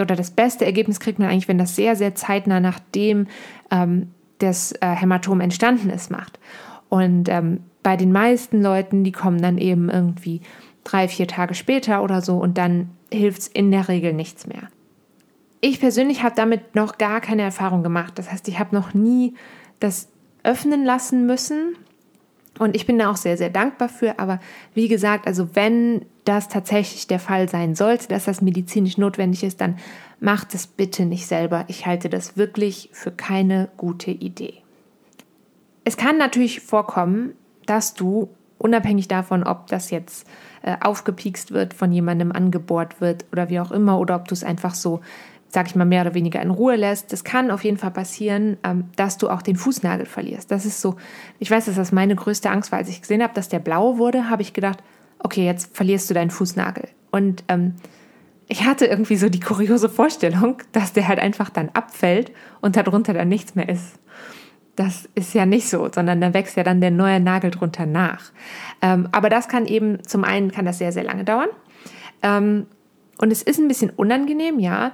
oder 0.00 0.16
das 0.16 0.30
beste 0.30 0.64
Ergebnis 0.64 1.00
kriegt 1.00 1.18
man 1.18 1.28
eigentlich, 1.28 1.48
wenn 1.48 1.58
das 1.58 1.76
sehr, 1.76 1.96
sehr 1.96 2.14
zeitnah 2.14 2.60
nachdem 2.60 3.28
ähm, 3.70 4.08
das 4.38 4.72
äh, 4.80 4.88
Hämatom 4.88 5.40
entstanden 5.40 5.90
ist, 5.90 6.10
macht. 6.10 6.38
Und 6.88 7.28
ähm, 7.28 7.60
bei 7.82 7.96
den 7.96 8.12
meisten 8.12 8.62
Leuten, 8.62 9.04
die 9.04 9.12
kommen 9.12 9.40
dann 9.40 9.58
eben 9.58 9.88
irgendwie 9.88 10.40
drei, 10.84 11.08
vier 11.08 11.26
Tage 11.28 11.54
später 11.54 12.02
oder 12.02 12.20
so 12.20 12.38
und 12.38 12.58
dann 12.58 12.90
hilft 13.12 13.42
es 13.42 13.48
in 13.48 13.70
der 13.70 13.88
Regel 13.88 14.12
nichts 14.12 14.46
mehr. 14.46 14.68
Ich 15.60 15.80
persönlich 15.80 16.22
habe 16.22 16.34
damit 16.34 16.74
noch 16.74 16.98
gar 16.98 17.20
keine 17.20 17.42
Erfahrung 17.42 17.82
gemacht. 17.82 18.18
Das 18.18 18.30
heißt, 18.30 18.48
ich 18.48 18.58
habe 18.58 18.74
noch 18.74 18.92
nie 18.92 19.34
das 19.80 20.08
öffnen 20.42 20.84
lassen 20.84 21.26
müssen. 21.26 21.76
Und 22.58 22.76
ich 22.76 22.86
bin 22.86 22.98
da 22.98 23.10
auch 23.10 23.16
sehr, 23.16 23.36
sehr 23.36 23.50
dankbar 23.50 23.88
für. 23.88 24.18
Aber 24.18 24.40
wie 24.74 24.88
gesagt, 24.88 25.26
also 25.26 25.54
wenn 25.54 26.04
das 26.24 26.48
tatsächlich 26.48 27.06
der 27.06 27.18
Fall 27.18 27.48
sein 27.48 27.74
sollte, 27.74 28.08
dass 28.08 28.24
das 28.24 28.40
medizinisch 28.40 28.96
notwendig 28.96 29.42
ist, 29.42 29.60
dann 29.60 29.78
macht 30.20 30.54
es 30.54 30.66
bitte 30.66 31.04
nicht 31.04 31.26
selber. 31.26 31.64
Ich 31.68 31.86
halte 31.86 32.08
das 32.08 32.36
wirklich 32.36 32.90
für 32.92 33.10
keine 33.10 33.68
gute 33.76 34.10
Idee. 34.10 34.54
Es 35.84 35.96
kann 35.96 36.16
natürlich 36.16 36.60
vorkommen, 36.60 37.34
dass 37.66 37.94
du 37.94 38.30
unabhängig 38.58 39.08
davon, 39.08 39.42
ob 39.42 39.66
das 39.66 39.90
jetzt 39.90 40.26
äh, 40.62 40.76
aufgepiekst 40.80 41.52
wird, 41.52 41.74
von 41.74 41.92
jemandem 41.92 42.32
angebohrt 42.32 43.00
wird 43.00 43.26
oder 43.32 43.50
wie 43.50 43.60
auch 43.60 43.70
immer, 43.70 43.98
oder 43.98 44.16
ob 44.16 44.28
du 44.28 44.34
es 44.34 44.44
einfach 44.44 44.74
so, 44.74 45.00
sag 45.54 45.68
ich 45.68 45.76
mal, 45.76 45.84
mehr 45.84 46.02
oder 46.02 46.14
weniger 46.14 46.42
in 46.42 46.50
Ruhe 46.50 46.76
lässt. 46.76 47.12
Das 47.12 47.22
kann 47.22 47.50
auf 47.50 47.64
jeden 47.64 47.78
Fall 47.78 47.92
passieren, 47.92 48.56
ähm, 48.64 48.90
dass 48.96 49.16
du 49.18 49.30
auch 49.30 49.40
den 49.40 49.56
Fußnagel 49.56 50.04
verlierst. 50.04 50.50
Das 50.50 50.66
ist 50.66 50.80
so, 50.80 50.96
ich 51.38 51.50
weiß, 51.50 51.66
dass 51.66 51.76
das 51.76 51.92
meine 51.92 52.16
größte 52.16 52.50
Angst 52.50 52.72
war. 52.72 52.80
Als 52.80 52.88
ich 52.88 53.00
gesehen 53.00 53.22
habe, 53.22 53.34
dass 53.34 53.48
der 53.48 53.60
blau 53.60 53.96
wurde, 53.96 54.28
habe 54.28 54.42
ich 54.42 54.52
gedacht, 54.52 54.82
okay, 55.20 55.44
jetzt 55.44 55.74
verlierst 55.74 56.10
du 56.10 56.14
deinen 56.14 56.30
Fußnagel. 56.30 56.88
Und 57.12 57.44
ähm, 57.48 57.74
ich 58.48 58.64
hatte 58.64 58.86
irgendwie 58.86 59.16
so 59.16 59.28
die 59.28 59.40
kuriose 59.40 59.88
Vorstellung, 59.88 60.56
dass 60.72 60.92
der 60.92 61.06
halt 61.06 61.20
einfach 61.20 61.50
dann 61.50 61.70
abfällt 61.70 62.32
und 62.60 62.76
darunter 62.76 63.14
dann 63.14 63.28
nichts 63.28 63.54
mehr 63.54 63.68
ist. 63.68 64.00
Das 64.76 65.08
ist 65.14 65.34
ja 65.34 65.46
nicht 65.46 65.68
so, 65.68 65.88
sondern 65.94 66.20
da 66.20 66.34
wächst 66.34 66.56
ja 66.56 66.64
dann 66.64 66.80
der 66.80 66.90
neue 66.90 67.20
Nagel 67.20 67.52
drunter 67.52 67.86
nach. 67.86 68.32
Ähm, 68.82 69.08
aber 69.12 69.28
das 69.28 69.46
kann 69.46 69.66
eben, 69.66 70.02
zum 70.04 70.24
einen 70.24 70.50
kann 70.50 70.64
das 70.64 70.78
sehr, 70.78 70.90
sehr 70.90 71.04
lange 71.04 71.24
dauern. 71.24 71.48
Ähm, 72.22 72.66
und 73.18 73.30
es 73.30 73.42
ist 73.42 73.60
ein 73.60 73.68
bisschen 73.68 73.90
unangenehm, 73.90 74.58
ja, 74.58 74.92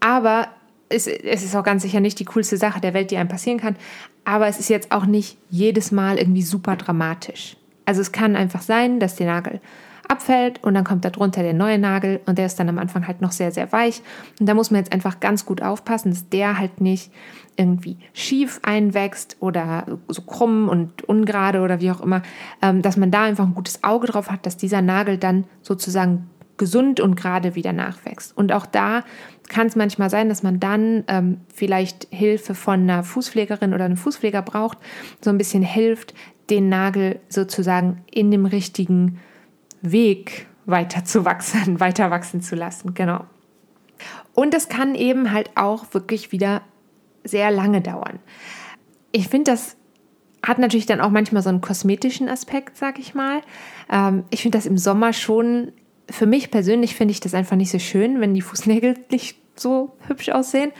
aber 0.00 0.48
es, 0.88 1.06
es 1.06 1.42
ist 1.42 1.56
auch 1.56 1.64
ganz 1.64 1.82
sicher 1.82 2.00
nicht 2.00 2.18
die 2.18 2.24
coolste 2.24 2.56
Sache 2.56 2.80
der 2.80 2.94
Welt, 2.94 3.10
die 3.10 3.16
einem 3.16 3.28
passieren 3.28 3.58
kann. 3.58 3.76
Aber 4.24 4.46
es 4.46 4.58
ist 4.58 4.68
jetzt 4.68 4.92
auch 4.92 5.06
nicht 5.06 5.38
jedes 5.50 5.92
Mal 5.92 6.18
irgendwie 6.18 6.42
super 6.42 6.76
dramatisch. 6.76 7.56
Also 7.84 8.00
es 8.00 8.12
kann 8.12 8.36
einfach 8.36 8.62
sein, 8.62 9.00
dass 9.00 9.16
der 9.16 9.26
Nagel 9.26 9.60
abfällt 10.08 10.62
und 10.62 10.74
dann 10.74 10.84
kommt 10.84 11.04
da 11.04 11.10
drunter 11.10 11.42
der 11.42 11.54
neue 11.54 11.78
Nagel 11.78 12.20
und 12.26 12.38
der 12.38 12.46
ist 12.46 12.58
dann 12.60 12.68
am 12.68 12.78
Anfang 12.78 13.06
halt 13.06 13.20
noch 13.20 13.32
sehr, 13.32 13.50
sehr 13.50 13.72
weich. 13.72 14.02
Und 14.38 14.46
da 14.46 14.54
muss 14.54 14.70
man 14.70 14.78
jetzt 14.78 14.92
einfach 14.92 15.20
ganz 15.20 15.44
gut 15.44 15.62
aufpassen, 15.62 16.10
dass 16.10 16.28
der 16.28 16.58
halt 16.58 16.80
nicht 16.80 17.10
irgendwie 17.56 17.96
schief 18.12 18.60
einwächst 18.62 19.36
oder 19.40 19.98
so 20.08 20.22
krumm 20.22 20.68
und 20.68 21.02
ungerade 21.08 21.60
oder 21.60 21.80
wie 21.80 21.90
auch 21.90 22.00
immer, 22.00 22.22
ähm, 22.62 22.82
dass 22.82 22.96
man 22.96 23.10
da 23.10 23.24
einfach 23.24 23.44
ein 23.44 23.54
gutes 23.54 23.82
Auge 23.82 24.06
drauf 24.06 24.30
hat, 24.30 24.46
dass 24.46 24.56
dieser 24.56 24.82
Nagel 24.82 25.16
dann 25.16 25.44
sozusagen 25.62 26.28
gesund 26.58 27.00
und 27.00 27.16
gerade 27.16 27.54
wieder 27.54 27.72
nachwächst. 27.72 28.36
Und 28.36 28.52
auch 28.52 28.66
da 28.66 29.04
kann 29.48 29.66
es 29.66 29.76
manchmal 29.76 30.10
sein, 30.10 30.28
dass 30.28 30.42
man 30.42 30.60
dann 30.60 31.04
ähm, 31.08 31.40
vielleicht 31.54 32.08
Hilfe 32.10 32.54
von 32.54 32.80
einer 32.80 33.04
Fußpflegerin 33.04 33.74
oder 33.74 33.84
einem 33.84 33.96
Fußpfleger 33.96 34.42
braucht, 34.42 34.78
so 35.20 35.30
ein 35.30 35.38
bisschen 35.38 35.62
hilft, 35.62 36.14
den 36.50 36.68
Nagel 36.68 37.20
sozusagen 37.28 38.02
in 38.10 38.30
dem 38.30 38.46
richtigen 38.46 39.20
Weg 39.82 40.46
weiter 40.64 41.04
zu 41.04 41.24
wachsen, 41.24 41.80
weiter 41.80 42.10
wachsen 42.10 42.40
zu 42.40 42.56
lassen. 42.56 42.94
Genau. 42.94 43.24
Und 44.34 44.54
es 44.54 44.68
kann 44.68 44.94
eben 44.94 45.32
halt 45.32 45.50
auch 45.54 45.94
wirklich 45.94 46.32
wieder 46.32 46.62
sehr 47.24 47.50
lange 47.50 47.80
dauern. 47.80 48.18
Ich 49.12 49.28
finde, 49.28 49.50
das 49.52 49.76
hat 50.42 50.58
natürlich 50.58 50.86
dann 50.86 51.00
auch 51.00 51.10
manchmal 51.10 51.42
so 51.42 51.48
einen 51.48 51.60
kosmetischen 51.60 52.28
Aspekt, 52.28 52.76
sag 52.76 52.98
ich 52.98 53.14
mal. 53.14 53.40
Ähm, 53.90 54.24
ich 54.30 54.42
finde 54.42 54.58
das 54.58 54.66
im 54.66 54.78
Sommer 54.78 55.12
schon, 55.12 55.72
für 56.10 56.26
mich 56.26 56.50
persönlich 56.50 56.94
finde 56.94 57.12
ich 57.12 57.20
das 57.20 57.34
einfach 57.34 57.56
nicht 57.56 57.70
so 57.70 57.78
schön, 57.78 58.20
wenn 58.20 58.34
die 58.34 58.42
Fußnägel 58.42 58.94
nicht 59.10 59.38
so 59.56 59.96
hübsch 60.06 60.28
aussehen. 60.28 60.72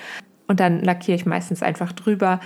Und 0.49 0.61
dann 0.61 0.81
lackiere 0.81 1.17
ich 1.17 1.27
meistens 1.27 1.63
einfach 1.63 1.93
drüber 1.93 2.41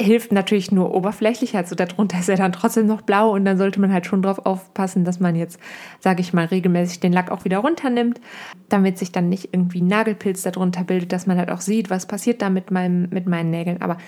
hilft 0.00 0.32
natürlich 0.32 0.72
nur 0.72 0.92
oberflächlich, 0.94 1.56
also 1.56 1.74
darunter 1.74 2.18
ist 2.18 2.28
er 2.28 2.36
dann 2.36 2.52
trotzdem 2.52 2.86
noch 2.86 3.02
blau 3.02 3.32
und 3.32 3.44
dann 3.44 3.58
sollte 3.58 3.80
man 3.80 3.92
halt 3.92 4.06
schon 4.06 4.22
darauf 4.22 4.44
aufpassen, 4.44 5.04
dass 5.04 5.20
man 5.20 5.36
jetzt, 5.36 5.60
sage 6.00 6.20
ich 6.20 6.32
mal, 6.32 6.46
regelmäßig 6.46 7.00
den 7.00 7.12
Lack 7.12 7.30
auch 7.30 7.44
wieder 7.44 7.58
runternimmt, 7.58 8.20
damit 8.68 8.98
sich 8.98 9.12
dann 9.12 9.28
nicht 9.28 9.50
irgendwie 9.52 9.82
Nagelpilz 9.82 10.42
darunter 10.42 10.82
bildet, 10.82 11.12
dass 11.12 11.26
man 11.26 11.38
halt 11.38 11.50
auch 11.50 11.60
sieht, 11.60 11.90
was 11.90 12.06
passiert 12.06 12.42
da 12.42 12.50
mit, 12.50 12.70
meinem, 12.70 13.08
mit 13.10 13.26
meinen 13.26 13.50
Nägeln. 13.50 13.82
Aber 13.82 13.98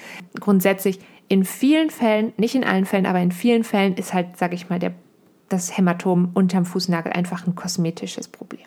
grundsätzlich 0.40 0.98
in 1.28 1.44
vielen 1.44 1.90
Fällen, 1.90 2.32
nicht 2.36 2.54
in 2.54 2.64
allen 2.64 2.84
Fällen, 2.84 3.06
aber 3.06 3.20
in 3.20 3.32
vielen 3.32 3.64
Fällen 3.64 3.94
ist 3.94 4.12
halt, 4.12 4.36
sage 4.36 4.54
ich 4.54 4.68
mal, 4.68 4.78
der, 4.78 4.92
das 5.48 5.76
Hämatom 5.76 6.30
unterm 6.34 6.64
Fußnagel 6.64 7.12
einfach 7.12 7.46
ein 7.46 7.54
kosmetisches 7.54 8.28
Problem. 8.28 8.66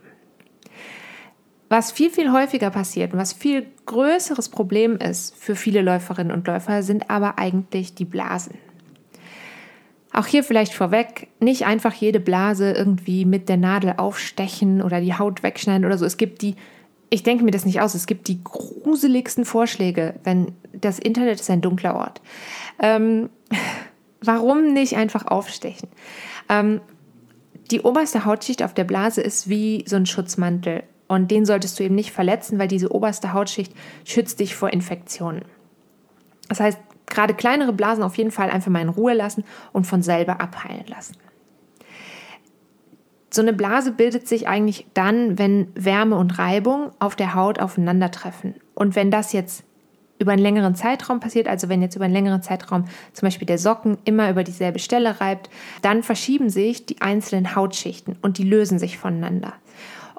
Was 1.70 1.92
viel, 1.92 2.10
viel 2.10 2.32
häufiger 2.32 2.72
passiert 2.72 3.14
und 3.14 3.20
was 3.20 3.32
viel 3.32 3.68
größeres 3.86 4.50
Problem 4.50 4.98
ist 4.98 5.36
für 5.36 5.56
viele 5.56 5.82
Läuferinnen 5.82 6.34
und 6.34 6.48
Läufer, 6.48 6.82
sind 6.82 7.12
aber 7.12 7.38
eigentlich 7.38 7.94
die 7.94 8.06
Blasen. 8.06 8.56
Auch 10.12 10.26
hier 10.26 10.44
vielleicht 10.44 10.74
vorweg, 10.74 11.28
nicht 11.40 11.68
einfach 11.68 11.94
jede 11.94 12.20
Blase 12.20 12.72
irgendwie 12.72 13.26
mit 13.26 13.48
der 13.48 13.58
Nadel 13.58 13.94
aufstechen 13.98 14.82
oder 14.82 15.00
die 15.00 15.14
Haut 15.14 15.44
wegschneiden 15.44 15.86
oder 15.86 16.00
so. 16.00 16.06
Es 16.06 16.18
gibt 16.18 16.42
die, 16.42 16.56
ich 17.12 17.22
denke 17.22 17.44
mir 17.44 17.52
das 17.52 17.66
nicht 17.66 17.82
aus, 17.82 17.94
es 17.94 18.08
gibt 18.08 18.28
die 18.28 18.44
gruseligsten 18.44 19.46
Vorschläge, 19.46 20.16
wenn 20.24 20.54
das 20.74 20.98
Internet 20.98 21.40
ist 21.40 21.52
ein 21.52 21.62
dunkler 21.62 21.96
Ort. 21.96 22.22
Ähm, 22.80 23.30
warum 24.22 24.74
nicht 24.74 24.98
einfach 24.98 25.28
aufstechen? 25.28 25.90
Ähm, 26.50 26.82
die 27.72 27.82
oberste 27.82 28.26
Hautschicht 28.26 28.64
auf 28.64 28.74
der 28.74 28.84
Blase 28.84 29.22
ist 29.22 29.48
wie 29.48 29.86
so 29.88 29.96
ein 29.96 30.06
Schutzmantel 30.06 30.84
und 31.08 31.32
den 31.32 31.46
solltest 31.46 31.80
du 31.80 31.84
eben 31.84 31.96
nicht 31.96 32.12
verletzen, 32.12 32.60
weil 32.60 32.68
diese 32.68 32.92
oberste 32.92 33.34
Hautschicht 33.34 33.74
schützt 34.06 34.40
dich 34.40 34.56
vor 34.56 34.72
Infektionen. 34.72 35.44
Das 36.48 36.60
heißt, 36.60 36.80
gerade 37.06 37.34
kleinere 37.34 37.74
Blasen 37.74 38.04
auf 38.04 38.18
jeden 38.18 38.32
Fall 38.32 38.50
einfach 38.50 38.72
mal 38.72 38.82
in 38.82 38.90
Ruhe 38.90 39.14
lassen 39.14 39.44
und 39.72 39.86
von 39.86 40.02
selber 40.02 40.42
abheilen 40.42 40.86
lassen. 40.88 41.16
So 43.32 43.44
eine 43.44 43.54
Blase 43.54 43.92
bildet 43.92 44.28
sich 44.28 44.48
eigentlich 44.48 44.88
dann, 44.96 45.38
wenn 45.38 45.72
Wärme 45.76 46.18
und 46.18 46.40
Reibung 46.40 46.92
auf 46.98 47.16
der 47.16 47.36
Haut 47.36 47.60
aufeinandertreffen. 47.60 48.56
Und 48.74 48.96
wenn 48.96 49.12
das 49.12 49.34
jetzt 49.34 49.64
über 50.20 50.34
einen 50.34 50.42
längeren 50.42 50.76
Zeitraum 50.76 51.20
passiert, 51.20 51.48
also 51.48 51.70
wenn 51.70 51.82
jetzt 51.82 51.96
über 51.96 52.06
einen 52.06 52.14
längeren 52.14 52.44
Zeitraum 52.44 52.86
zum 53.14 53.26
Beispiel 53.26 53.48
der 53.48 53.58
Socken 53.58 53.98
immer 54.04 54.30
über 54.30 54.44
dieselbe 54.44 54.80
Stelle 54.80 55.20
reibt, 55.22 55.50
dann 55.82 56.04
verschieben 56.04 56.50
sich 56.50 56.86
die 56.86 57.02
einzelnen 57.02 57.56
Hautschichten 57.56 58.18
und 58.22 58.38
die 58.38 58.44
lösen 58.44 58.78
sich 58.80 58.98
voneinander. 58.98 59.54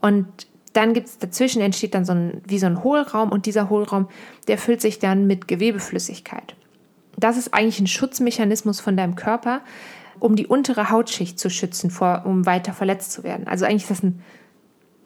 Und 0.01 0.27
dann 0.73 0.95
gibt 0.95 1.09
es 1.09 1.19
dazwischen 1.19 1.61
entsteht 1.61 1.95
dann 1.95 2.05
so 2.05 2.13
ein, 2.13 2.41
wie 2.47 2.59
so 2.59 2.67
ein 2.67 2.83
Hohlraum 2.83 3.31
und 3.31 3.47
dieser 3.47 3.69
Hohlraum, 3.69 4.09
der 4.49 4.57
füllt 4.57 4.81
sich 4.81 4.99
dann 4.99 5.27
mit 5.27 5.49
Gewebeflüssigkeit. 5.49 6.55
Das 7.17 7.37
ist 7.37 7.53
eigentlich 7.53 7.81
ein 7.81 7.87
Schutzmechanismus 7.87 8.81
von 8.81 8.97
deinem 8.97 9.17
Körper, 9.17 9.61
um 10.19 10.37
die 10.37 10.47
untere 10.47 10.91
Hautschicht 10.91 11.39
zu 11.39 11.51
schützen, 11.51 11.91
vor, 11.91 12.23
um 12.25 12.47
weiter 12.47 12.73
verletzt 12.73 13.13
zu 13.13 13.25
werden. 13.25 13.47
Also 13.47 13.65
eigentlich 13.65 13.83
ist 13.83 13.91
das 13.91 14.03
ein, 14.03 14.23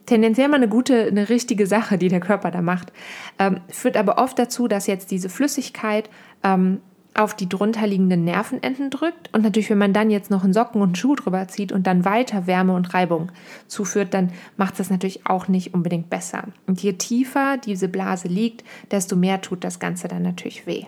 tendenziell 0.07 0.49
mal 0.49 0.57
eine 0.57 0.69
gute, 0.69 1.07
eine 1.07 1.29
richtige 1.29 1.67
Sache, 1.67 1.99
die 1.99 2.09
der 2.09 2.21
Körper 2.21 2.51
da 2.51 2.63
macht. 2.63 2.93
Ähm, 3.39 3.61
führt 3.69 3.97
aber 3.97 4.19
oft 4.19 4.39
dazu, 4.39 4.69
dass 4.69 4.87
jetzt 4.87 5.11
diese 5.11 5.29
Flüssigkeit 5.29 6.11
ähm, 6.43 6.81
auf 7.15 7.35
die 7.35 7.49
drunterliegenden 7.49 8.25
Nervenenden 8.25 8.91
drückt. 8.91 9.33
Und 9.33 9.43
natürlich, 9.43 9.71
wenn 9.71 9.79
man 9.79 9.93
dann 9.93 10.11
jetzt 10.11 10.31
noch 10.31 10.43
einen 10.43 10.53
Socken 10.53 10.83
und 10.83 10.89
einen 10.89 10.95
Schuh 10.97 11.15
drüber 11.15 11.47
zieht 11.47 11.71
und 11.71 11.87
dann 11.87 12.05
weiter 12.05 12.47
Wärme 12.47 12.75
und 12.75 12.93
Reibung 12.93 13.31
zuführt, 13.69 14.13
dann 14.13 14.33
macht 14.57 14.81
das 14.81 14.91
natürlich 14.91 15.27
auch 15.27 15.47
nicht 15.47 15.75
unbedingt 15.75 16.11
besser. 16.11 16.49
Und 16.67 16.83
je 16.83 16.95
tiefer 16.95 17.57
diese 17.57 17.89
Blase 17.89 18.27
liegt, 18.29 18.65
desto 18.91 19.15
mehr 19.15 19.41
tut 19.41 19.63
das 19.63 19.79
Ganze 19.79 20.09
dann 20.09 20.23
natürlich 20.23 20.67
weh. 20.67 20.87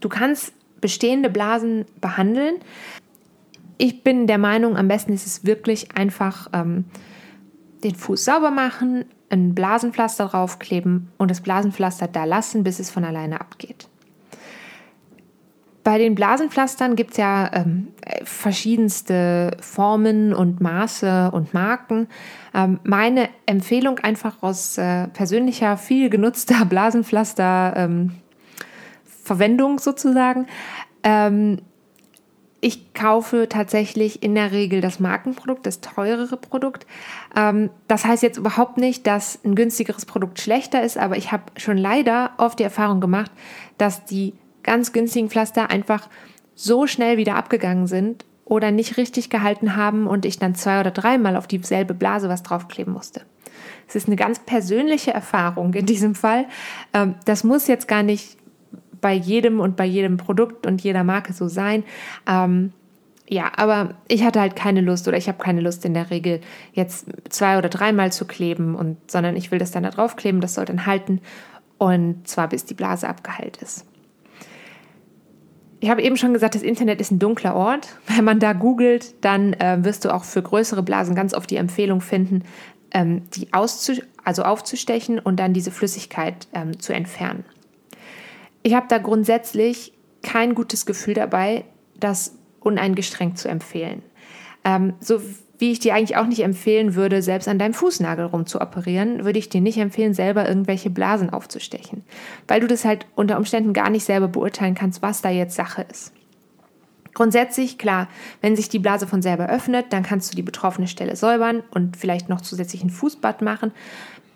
Du 0.00 0.08
kannst 0.08 0.54
bestehende 0.80 1.28
Blasen 1.28 1.84
behandeln. 2.00 2.56
Ich 3.76 4.02
bin 4.02 4.26
der 4.26 4.38
Meinung, 4.38 4.76
am 4.76 4.88
besten 4.88 5.12
ist 5.12 5.26
es 5.26 5.44
wirklich 5.44 5.96
einfach 5.96 6.48
ähm, 6.52 6.86
den 7.84 7.94
Fuß 7.94 8.24
sauber 8.24 8.50
machen, 8.50 9.04
ein 9.30 9.54
Blasenpflaster 9.54 10.28
draufkleben 10.28 11.10
und 11.18 11.30
das 11.30 11.40
Blasenpflaster 11.40 12.06
da 12.06 12.24
lassen, 12.24 12.62
bis 12.64 12.78
es 12.78 12.90
von 12.90 13.04
alleine 13.04 13.40
abgeht. 13.40 13.88
Bei 15.84 15.98
den 15.98 16.14
Blasenpflastern 16.14 16.94
gibt 16.94 17.12
es 17.12 17.16
ja 17.16 17.50
ähm, 17.52 17.88
verschiedenste 18.22 19.56
Formen 19.60 20.32
und 20.32 20.60
Maße 20.60 21.30
und 21.32 21.54
Marken. 21.54 22.06
Ähm, 22.54 22.78
meine 22.84 23.28
Empfehlung 23.46 23.98
einfach 23.98 24.42
aus 24.42 24.78
äh, 24.78 25.08
persönlicher, 25.08 25.76
viel 25.76 26.08
genutzter 26.08 26.64
Blasenpflaster 26.68 27.74
ähm, 27.76 28.12
Verwendung 29.04 29.80
sozusagen. 29.80 30.46
Ich 32.64 32.94
kaufe 32.94 33.48
tatsächlich 33.48 34.22
in 34.22 34.36
der 34.36 34.52
Regel 34.52 34.80
das 34.80 35.00
Markenprodukt, 35.00 35.66
das 35.66 35.80
teurere 35.80 36.36
Produkt. 36.36 36.86
Ähm, 37.36 37.70
das 37.88 38.04
heißt 38.04 38.22
jetzt 38.22 38.38
überhaupt 38.38 38.78
nicht, 38.78 39.04
dass 39.08 39.40
ein 39.44 39.56
günstigeres 39.56 40.06
Produkt 40.06 40.40
schlechter 40.40 40.80
ist, 40.80 40.96
aber 40.96 41.16
ich 41.16 41.32
habe 41.32 41.42
schon 41.56 41.76
leider 41.76 42.30
oft 42.38 42.60
die 42.60 42.62
Erfahrung 42.62 43.00
gemacht, 43.00 43.32
dass 43.78 44.04
die 44.04 44.34
ganz 44.62 44.92
günstigen 44.92 45.28
Pflaster 45.28 45.70
einfach 45.70 46.08
so 46.54 46.86
schnell 46.86 47.16
wieder 47.16 47.34
abgegangen 47.34 47.88
sind 47.88 48.24
oder 48.44 48.70
nicht 48.70 48.96
richtig 48.96 49.28
gehalten 49.28 49.74
haben 49.74 50.06
und 50.06 50.24
ich 50.24 50.38
dann 50.38 50.54
zwei 50.54 50.78
oder 50.78 50.92
dreimal 50.92 51.36
auf 51.36 51.48
dieselbe 51.48 51.94
Blase 51.94 52.28
was 52.28 52.44
draufkleben 52.44 52.92
musste. 52.92 53.22
Es 53.88 53.96
ist 53.96 54.06
eine 54.06 54.14
ganz 54.14 54.38
persönliche 54.38 55.12
Erfahrung 55.12 55.74
in 55.74 55.86
diesem 55.86 56.14
Fall. 56.14 56.46
Ähm, 56.94 57.16
das 57.24 57.42
muss 57.42 57.66
jetzt 57.66 57.88
gar 57.88 58.04
nicht 58.04 58.36
bei 59.02 59.12
jedem 59.12 59.60
und 59.60 59.76
bei 59.76 59.84
jedem 59.84 60.16
Produkt 60.16 60.66
und 60.66 60.80
jeder 60.80 61.04
Marke 61.04 61.34
so 61.34 61.48
sein. 61.48 61.84
Ähm, 62.26 62.72
ja, 63.28 63.52
aber 63.56 63.94
ich 64.08 64.24
hatte 64.24 64.40
halt 64.40 64.56
keine 64.56 64.80
Lust 64.80 65.06
oder 65.08 65.16
ich 65.16 65.28
habe 65.28 65.42
keine 65.42 65.60
Lust 65.60 65.84
in 65.84 65.92
der 65.92 66.10
Regel 66.10 66.40
jetzt 66.72 67.06
zwei 67.28 67.58
oder 67.58 67.68
dreimal 67.68 68.12
zu 68.12 68.26
kleben 68.26 68.74
und 68.74 69.10
sondern 69.10 69.36
ich 69.36 69.50
will 69.50 69.58
das 69.58 69.70
dann 69.70 69.82
da 69.82 69.90
draufkleben, 69.90 70.40
das 70.40 70.54
soll 70.54 70.64
dann 70.64 70.86
halten 70.86 71.20
und 71.78 72.26
zwar 72.28 72.48
bis 72.48 72.64
die 72.64 72.74
Blase 72.74 73.08
abgeheilt 73.08 73.58
ist. 73.58 73.84
Ich 75.80 75.90
habe 75.90 76.02
eben 76.02 76.16
schon 76.16 76.32
gesagt, 76.32 76.54
das 76.54 76.62
Internet 76.62 77.00
ist 77.00 77.10
ein 77.10 77.18
dunkler 77.18 77.56
Ort. 77.56 77.88
Wenn 78.06 78.24
man 78.24 78.38
da 78.38 78.52
googelt, 78.52 79.14
dann 79.24 79.54
äh, 79.54 79.78
wirst 79.82 80.04
du 80.04 80.14
auch 80.14 80.24
für 80.24 80.42
größere 80.42 80.82
Blasen 80.82 81.16
ganz 81.16 81.34
oft 81.34 81.50
die 81.50 81.56
Empfehlung 81.56 82.00
finden, 82.00 82.44
ähm, 82.92 83.22
die 83.34 83.52
auszu 83.52 83.94
also 84.24 84.44
aufzustechen 84.44 85.18
und 85.18 85.40
dann 85.40 85.54
diese 85.54 85.72
Flüssigkeit 85.72 86.46
ähm, 86.54 86.78
zu 86.78 86.94
entfernen. 86.94 87.44
Ich 88.62 88.74
habe 88.74 88.86
da 88.88 88.98
grundsätzlich 88.98 89.92
kein 90.22 90.54
gutes 90.54 90.86
Gefühl 90.86 91.14
dabei, 91.14 91.64
das 91.98 92.36
uneingeschränkt 92.60 93.38
zu 93.38 93.48
empfehlen. 93.48 94.02
Ähm, 94.64 94.94
so 95.00 95.20
wie 95.58 95.70
ich 95.70 95.78
dir 95.78 95.94
eigentlich 95.94 96.16
auch 96.16 96.26
nicht 96.26 96.42
empfehlen 96.42 96.96
würde, 96.96 97.22
selbst 97.22 97.46
an 97.46 97.58
deinem 97.58 97.74
Fußnagel 97.74 98.26
rumzuoperieren, 98.26 99.24
würde 99.24 99.38
ich 99.38 99.48
dir 99.48 99.60
nicht 99.60 99.78
empfehlen, 99.78 100.12
selber 100.12 100.48
irgendwelche 100.48 100.90
Blasen 100.90 101.30
aufzustechen, 101.30 102.02
weil 102.48 102.60
du 102.60 102.66
das 102.66 102.84
halt 102.84 103.06
unter 103.14 103.36
Umständen 103.36 103.72
gar 103.72 103.88
nicht 103.88 104.04
selber 104.04 104.26
beurteilen 104.26 104.74
kannst, 104.74 105.02
was 105.02 105.22
da 105.22 105.30
jetzt 105.30 105.54
Sache 105.54 105.86
ist. 105.88 106.12
Grundsätzlich, 107.14 107.78
klar, 107.78 108.08
wenn 108.40 108.56
sich 108.56 108.70
die 108.70 108.80
Blase 108.80 109.06
von 109.06 109.22
selber 109.22 109.48
öffnet, 109.48 109.92
dann 109.92 110.02
kannst 110.02 110.32
du 110.32 110.36
die 110.36 110.42
betroffene 110.42 110.88
Stelle 110.88 111.14
säubern 111.14 111.62
und 111.70 111.96
vielleicht 111.96 112.28
noch 112.28 112.40
zusätzlich 112.40 112.82
ein 112.82 112.90
Fußbad 112.90 113.42
machen. 113.42 113.70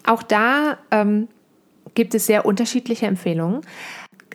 Auch 0.05 0.23
da 0.23 0.79
ähm, 0.93 1.27
gibt 1.95 2.15
es 2.15 2.27
sehr 2.27 2.47
unterschiedliche 2.47 3.07
Empfehlungen. 3.07 3.63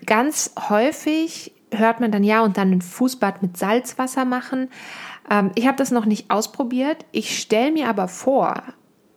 Ganz 0.05 0.53
häufig 0.69 1.53
hört 1.73 1.99
man 1.99 2.11
dann 2.11 2.23
ja 2.23 2.43
und 2.43 2.57
dann 2.57 2.71
ein 2.71 2.81
Fußbad 2.81 3.41
mit 3.41 3.57
Salzwasser 3.57 4.25
machen. 4.25 4.69
Ähm, 5.29 5.51
ich 5.55 5.67
habe 5.67 5.77
das 5.77 5.91
noch 5.91 6.05
nicht 6.05 6.29
ausprobiert. 6.29 7.05
Ich 7.11 7.39
stelle 7.39 7.71
mir 7.71 7.87
aber 7.87 8.07
vor, 8.07 8.63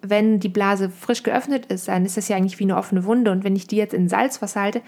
wenn 0.02 0.38
die 0.38 0.48
Blase 0.48 0.90
frisch 0.90 1.22
geöffnet 1.22 1.66
ist, 1.66 1.88
dann 1.88 2.04
ist 2.04 2.16
das 2.16 2.28
ja 2.28 2.36
eigentlich 2.36 2.58
wie 2.58 2.64
eine 2.64 2.76
offene 2.76 3.04
Wunde. 3.04 3.30
Und 3.30 3.44
wenn 3.44 3.56
ich 3.56 3.66
die 3.66 3.76
jetzt 3.76 3.94
in 3.94 4.08
Salzwasser 4.08 4.60
halte, 4.60 4.82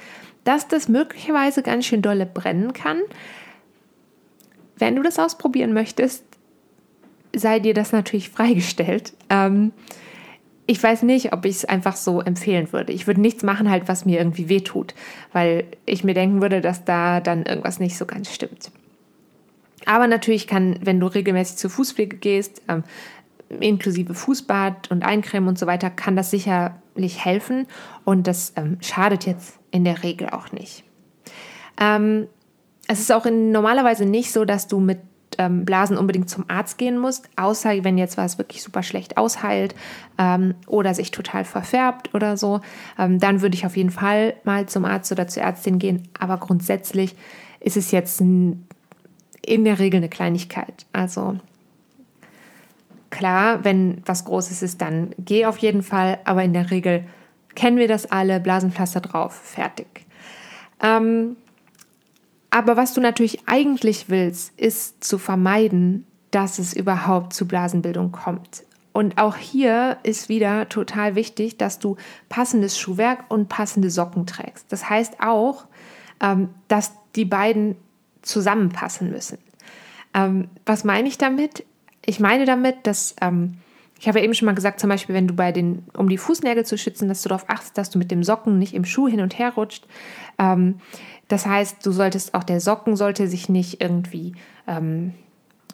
dass 0.44 0.68
das 0.68 0.88
möglicherweise 0.88 1.62
ganz 1.62 1.86
schön 1.86 2.02
dolle 2.02 2.26
brennen 2.26 2.72
kann. 2.72 3.00
Wenn 4.78 4.94
du 4.94 5.02
das 5.02 5.18
ausprobieren 5.18 5.72
möchtest, 5.72 6.24
sei 7.34 7.58
dir 7.58 7.74
das 7.74 7.92
natürlich 7.92 8.30
freigestellt. 8.30 9.14
Ähm, 9.30 9.72
ich 10.66 10.82
weiß 10.82 11.02
nicht, 11.02 11.32
ob 11.32 11.44
ich 11.44 11.56
es 11.56 11.64
einfach 11.64 11.96
so 11.96 12.20
empfehlen 12.20 12.72
würde. 12.72 12.92
Ich 12.92 13.06
würde 13.06 13.20
nichts 13.20 13.42
machen, 13.42 13.70
halt, 13.70 13.88
was 13.88 14.04
mir 14.04 14.18
irgendwie 14.18 14.48
wehtut, 14.48 14.94
weil 15.32 15.64
ich 15.84 16.02
mir 16.02 16.14
denken 16.14 16.42
würde, 16.42 16.60
dass 16.60 16.84
da 16.84 17.20
dann 17.20 17.44
irgendwas 17.44 17.78
nicht 17.78 17.96
so 17.96 18.04
ganz 18.04 18.32
stimmt. 18.32 18.72
Aber 19.84 20.08
natürlich 20.08 20.48
kann, 20.48 20.78
wenn 20.82 20.98
du 20.98 21.06
regelmäßig 21.06 21.56
zur 21.58 21.70
Fußpflege 21.70 22.16
gehst, 22.16 22.62
ähm, 22.68 22.82
inklusive 23.60 24.14
Fußbad 24.14 24.90
und 24.90 25.04
Eincremen 25.04 25.48
und 25.48 25.58
so 25.58 25.68
weiter, 25.68 25.90
kann 25.90 26.16
das 26.16 26.32
sicherlich 26.32 27.24
helfen 27.24 27.66
und 28.04 28.26
das 28.26 28.52
ähm, 28.56 28.78
schadet 28.80 29.24
jetzt 29.26 29.60
in 29.70 29.84
der 29.84 30.02
Regel 30.02 30.30
auch 30.30 30.50
nicht. 30.50 30.82
Ähm, 31.80 32.26
es 32.88 32.98
ist 32.98 33.12
auch 33.12 33.26
in, 33.26 33.52
normalerweise 33.52 34.04
nicht 34.04 34.32
so, 34.32 34.44
dass 34.44 34.66
du 34.66 34.80
mit 34.80 34.98
ähm, 35.38 35.64
Blasen 35.64 35.96
unbedingt 35.96 36.30
zum 36.30 36.44
Arzt 36.48 36.78
gehen 36.78 36.98
musst, 36.98 37.28
außer 37.36 37.84
wenn 37.84 37.98
jetzt 37.98 38.16
was 38.16 38.38
wirklich 38.38 38.62
super 38.62 38.82
schlecht 38.82 39.16
ausheilt 39.16 39.74
ähm, 40.18 40.54
oder 40.66 40.94
sich 40.94 41.10
total 41.10 41.44
verfärbt 41.44 42.14
oder 42.14 42.36
so. 42.36 42.60
Ähm, 42.98 43.18
dann 43.18 43.42
würde 43.42 43.56
ich 43.56 43.66
auf 43.66 43.76
jeden 43.76 43.90
Fall 43.90 44.34
mal 44.44 44.66
zum 44.66 44.84
Arzt 44.84 45.12
oder 45.12 45.28
zur 45.28 45.42
Ärztin 45.42 45.78
gehen. 45.78 46.08
Aber 46.18 46.38
grundsätzlich 46.38 47.14
ist 47.60 47.76
es 47.76 47.90
jetzt 47.90 48.20
ein, 48.20 48.66
in 49.44 49.64
der 49.64 49.78
Regel 49.78 49.98
eine 49.98 50.08
Kleinigkeit. 50.08 50.86
Also 50.92 51.38
klar, 53.10 53.64
wenn 53.64 54.02
was 54.04 54.24
Großes 54.24 54.62
ist, 54.62 54.80
dann 54.80 55.14
geh 55.18 55.46
auf 55.46 55.58
jeden 55.58 55.82
Fall. 55.82 56.18
Aber 56.24 56.42
in 56.44 56.52
der 56.52 56.70
Regel 56.70 57.04
kennen 57.54 57.78
wir 57.78 57.88
das 57.88 58.10
alle, 58.10 58.40
Blasenpflaster 58.40 59.00
drauf, 59.00 59.34
fertig. 59.34 60.06
Ähm, 60.82 61.36
aber 62.50 62.76
was 62.76 62.94
du 62.94 63.00
natürlich 63.00 63.40
eigentlich 63.46 64.08
willst, 64.08 64.58
ist 64.58 65.02
zu 65.02 65.18
vermeiden, 65.18 66.06
dass 66.30 66.58
es 66.58 66.74
überhaupt 66.74 67.32
zu 67.32 67.46
Blasenbildung 67.46 68.12
kommt. 68.12 68.64
Und 68.92 69.18
auch 69.18 69.36
hier 69.36 69.98
ist 70.04 70.28
wieder 70.28 70.68
total 70.68 71.16
wichtig, 71.16 71.58
dass 71.58 71.78
du 71.78 71.96
passendes 72.28 72.78
Schuhwerk 72.78 73.24
und 73.28 73.48
passende 73.48 73.90
Socken 73.90 74.26
trägst. 74.26 74.72
Das 74.72 74.88
heißt 74.88 75.20
auch, 75.20 75.66
ähm, 76.22 76.48
dass 76.68 76.92
die 77.14 77.26
beiden 77.26 77.76
zusammenpassen 78.22 79.10
müssen. 79.10 79.38
Ähm, 80.14 80.48
was 80.64 80.84
meine 80.84 81.08
ich 81.08 81.18
damit? 81.18 81.64
Ich 82.06 82.20
meine 82.20 82.46
damit, 82.46 82.86
dass 82.86 83.14
ähm, 83.20 83.58
ich 83.98 84.08
habe 84.08 84.18
ja 84.18 84.24
eben 84.24 84.34
schon 84.34 84.46
mal 84.46 84.54
gesagt, 84.54 84.80
zum 84.80 84.90
Beispiel, 84.90 85.14
wenn 85.14 85.26
du 85.26 85.34
bei 85.34 85.52
den, 85.52 85.84
um 85.96 86.08
die 86.08 86.18
Fußnägel 86.18 86.66
zu 86.66 86.76
schützen, 86.76 87.08
dass 87.08 87.22
du 87.22 87.28
darauf 87.28 87.48
achtest, 87.48 87.78
dass 87.78 87.90
du 87.90 87.98
mit 87.98 88.10
dem 88.10 88.22
Socken 88.22 88.58
nicht 88.58 88.74
im 88.74 88.84
Schuh 88.84 89.08
hin 89.08 89.20
und 89.20 89.38
her 89.38 89.52
rutscht. 89.56 89.86
Das 91.28 91.46
heißt, 91.46 91.84
du 91.84 91.92
solltest 91.92 92.34
auch 92.34 92.44
der 92.44 92.60
Socken 92.60 92.96
sollte 92.96 93.26
sich 93.28 93.48
nicht 93.48 93.80
irgendwie 93.80 94.34
ähm, 94.66 95.14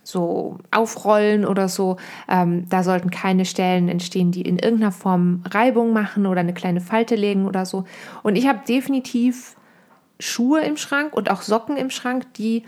so 0.04 0.58
aufrollen 0.70 1.44
oder 1.44 1.68
so. 1.68 1.96
Ähm, 2.28 2.68
da 2.68 2.82
sollten 2.82 3.10
keine 3.10 3.44
Stellen 3.44 3.88
entstehen, 3.88 4.32
die 4.32 4.42
in 4.42 4.58
irgendeiner 4.58 4.92
Form 4.92 5.42
Reibung 5.50 5.92
machen 5.92 6.26
oder 6.26 6.40
eine 6.40 6.54
kleine 6.54 6.80
Falte 6.80 7.14
legen 7.14 7.46
oder 7.46 7.66
so. 7.66 7.84
Und 8.22 8.36
ich 8.36 8.48
habe 8.48 8.60
definitiv 8.66 9.56
Schuhe 10.18 10.60
im 10.60 10.76
Schrank 10.76 11.14
und 11.14 11.30
auch 11.30 11.42
Socken 11.42 11.76
im 11.76 11.90
Schrank, 11.90 12.32
die 12.34 12.64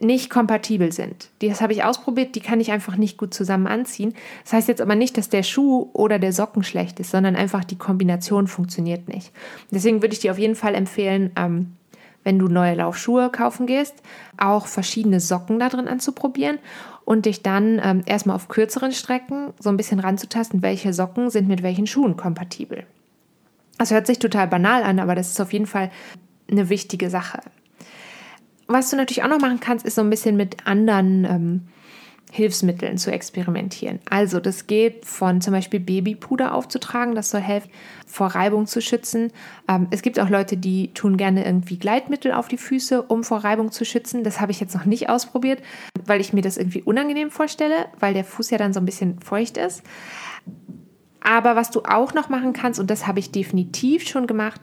nicht 0.00 0.30
kompatibel 0.30 0.92
sind. 0.92 1.30
Das 1.42 1.60
habe 1.60 1.72
ich 1.72 1.82
ausprobiert, 1.82 2.36
die 2.36 2.40
kann 2.40 2.60
ich 2.60 2.70
einfach 2.70 2.96
nicht 2.96 3.18
gut 3.18 3.34
zusammen 3.34 3.66
anziehen. 3.66 4.14
Das 4.44 4.52
heißt 4.52 4.68
jetzt 4.68 4.80
aber 4.80 4.94
nicht, 4.94 5.16
dass 5.18 5.28
der 5.28 5.42
Schuh 5.42 5.90
oder 5.92 6.20
der 6.20 6.32
Socken 6.32 6.62
schlecht 6.62 7.00
ist, 7.00 7.10
sondern 7.10 7.34
einfach 7.34 7.64
die 7.64 7.78
Kombination 7.78 8.46
funktioniert 8.46 9.08
nicht. 9.08 9.32
Deswegen 9.72 10.00
würde 10.00 10.12
ich 10.12 10.20
dir 10.20 10.30
auf 10.30 10.38
jeden 10.38 10.54
Fall 10.54 10.76
empfehlen, 10.76 11.32
ähm, 11.36 11.72
wenn 12.28 12.38
du 12.38 12.48
neue 12.48 12.74
Laufschuhe 12.74 13.30
kaufen 13.30 13.66
gehst, 13.66 13.94
auch 14.36 14.66
verschiedene 14.66 15.18
Socken 15.18 15.58
da 15.58 15.70
drin 15.70 15.88
anzuprobieren 15.88 16.58
und 17.06 17.24
dich 17.24 17.42
dann 17.42 17.80
ähm, 17.82 18.02
erstmal 18.04 18.36
auf 18.36 18.48
kürzeren 18.48 18.92
Strecken 18.92 19.54
so 19.58 19.70
ein 19.70 19.78
bisschen 19.78 19.98
ranzutasten, 19.98 20.60
welche 20.60 20.92
Socken 20.92 21.30
sind 21.30 21.48
mit 21.48 21.62
welchen 21.62 21.86
Schuhen 21.86 22.18
kompatibel. 22.18 22.84
Das 23.78 23.92
hört 23.92 24.06
sich 24.06 24.18
total 24.18 24.46
banal 24.46 24.82
an, 24.82 24.98
aber 24.98 25.14
das 25.14 25.30
ist 25.30 25.40
auf 25.40 25.54
jeden 25.54 25.64
Fall 25.64 25.90
eine 26.50 26.68
wichtige 26.68 27.08
Sache. 27.08 27.40
Was 28.66 28.90
du 28.90 28.96
natürlich 28.96 29.22
auch 29.22 29.30
noch 29.30 29.40
machen 29.40 29.60
kannst, 29.60 29.86
ist 29.86 29.94
so 29.94 30.02
ein 30.02 30.10
bisschen 30.10 30.36
mit 30.36 30.66
anderen 30.66 31.24
ähm, 31.24 31.62
Hilfsmitteln 32.30 32.98
zu 32.98 33.10
experimentieren. 33.10 34.00
Also 34.08 34.40
das 34.40 34.66
geht 34.66 35.06
von 35.06 35.40
zum 35.40 35.52
Beispiel 35.52 35.80
Babypuder 35.80 36.54
aufzutragen, 36.54 37.14
das 37.14 37.30
soll 37.30 37.40
helfen, 37.40 37.70
vor 38.06 38.28
Reibung 38.28 38.66
zu 38.66 38.80
schützen. 38.82 39.32
Ähm, 39.68 39.86
es 39.90 40.02
gibt 40.02 40.20
auch 40.20 40.28
Leute, 40.28 40.56
die 40.56 40.92
tun 40.94 41.16
gerne 41.16 41.44
irgendwie 41.44 41.78
Gleitmittel 41.78 42.32
auf 42.32 42.48
die 42.48 42.58
Füße, 42.58 43.02
um 43.02 43.24
vor 43.24 43.38
Reibung 43.44 43.72
zu 43.72 43.84
schützen. 43.84 44.24
Das 44.24 44.40
habe 44.40 44.52
ich 44.52 44.60
jetzt 44.60 44.74
noch 44.74 44.84
nicht 44.84 45.08
ausprobiert, 45.08 45.62
weil 46.04 46.20
ich 46.20 46.32
mir 46.32 46.42
das 46.42 46.56
irgendwie 46.56 46.82
unangenehm 46.82 47.30
vorstelle, 47.30 47.86
weil 47.98 48.14
der 48.14 48.24
Fuß 48.24 48.50
ja 48.50 48.58
dann 48.58 48.72
so 48.72 48.80
ein 48.80 48.86
bisschen 48.86 49.20
feucht 49.20 49.56
ist. 49.56 49.82
Aber 51.20 51.56
was 51.56 51.70
du 51.70 51.82
auch 51.82 52.14
noch 52.14 52.28
machen 52.28 52.52
kannst, 52.52 52.80
und 52.80 52.90
das 52.90 53.06
habe 53.06 53.18
ich 53.18 53.32
definitiv 53.32 54.08
schon 54.08 54.26
gemacht, 54.26 54.60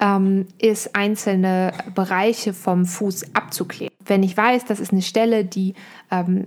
ähm, 0.00 0.46
ist 0.58 0.94
einzelne 0.94 1.72
Bereiche 1.94 2.52
vom 2.52 2.86
Fuß 2.86 3.34
abzukleben. 3.34 3.94
Wenn 4.04 4.22
ich 4.22 4.36
weiß, 4.36 4.64
das 4.64 4.80
ist 4.80 4.92
eine 4.92 5.02
Stelle, 5.02 5.44
die 5.44 5.74
ähm, 6.10 6.46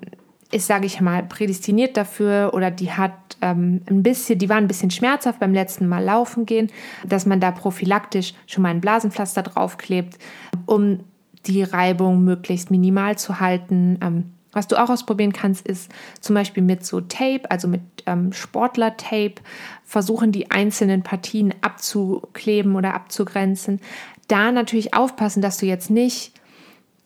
ist, 0.52 0.68
sage 0.68 0.86
ich 0.86 1.02
mal, 1.02 1.24
prädestiniert 1.24 1.98
dafür 1.98 2.52
oder 2.54 2.72
die 2.72 2.92
hat 2.92 3.38
ähm, 3.42 3.82
ein 3.90 4.04
bisschen, 4.04 4.40
die 4.40 4.50
war 4.50 4.58
ein 4.58 4.68
bisschen 4.68 4.92
schmerzhaft 4.92 5.40
beim 5.40 5.54
letzten 5.54 5.88
Mal 5.88 6.04
laufen 6.04 6.46
gehen, 6.46 6.72
dass 7.06 7.26
man 7.26 7.40
da 7.40 7.52
prophylaktisch 7.52 8.34
schon 8.46 8.64
mal 8.64 8.70
ein 8.70 8.82
Blasenpflaster 8.82 9.44
draufklebt, 9.44 10.18
um 10.66 11.02
die 11.46 11.64
Reibung 11.64 12.24
möglichst 12.24 12.72
minimal 12.72 13.18
zu 13.18 13.40
halten. 13.40 14.00
Ähm, 14.02 14.32
was 14.54 14.68
du 14.68 14.82
auch 14.82 14.90
ausprobieren 14.90 15.34
kannst, 15.34 15.68
ist 15.68 15.92
zum 16.22 16.34
Beispiel 16.34 16.64
mit 16.64 16.86
so 16.86 17.02
Tape, 17.02 17.50
also 17.52 17.68
mit 17.68 17.82
ähm, 18.06 18.32
Sportler-Tape, 18.32 19.36
versuchen 19.84 20.32
die 20.32 20.50
einzelnen 20.50 21.04
Partien 21.04 21.54
abzukleben 21.62 22.76
oder 22.76 22.94
abzugrenzen. 22.94 23.82
Da 24.28 24.52
natürlich 24.52 24.94
aufpassen, 24.94 25.42
dass 25.42 25.58
du 25.58 25.66
jetzt 25.66 25.90
nicht 25.90 26.34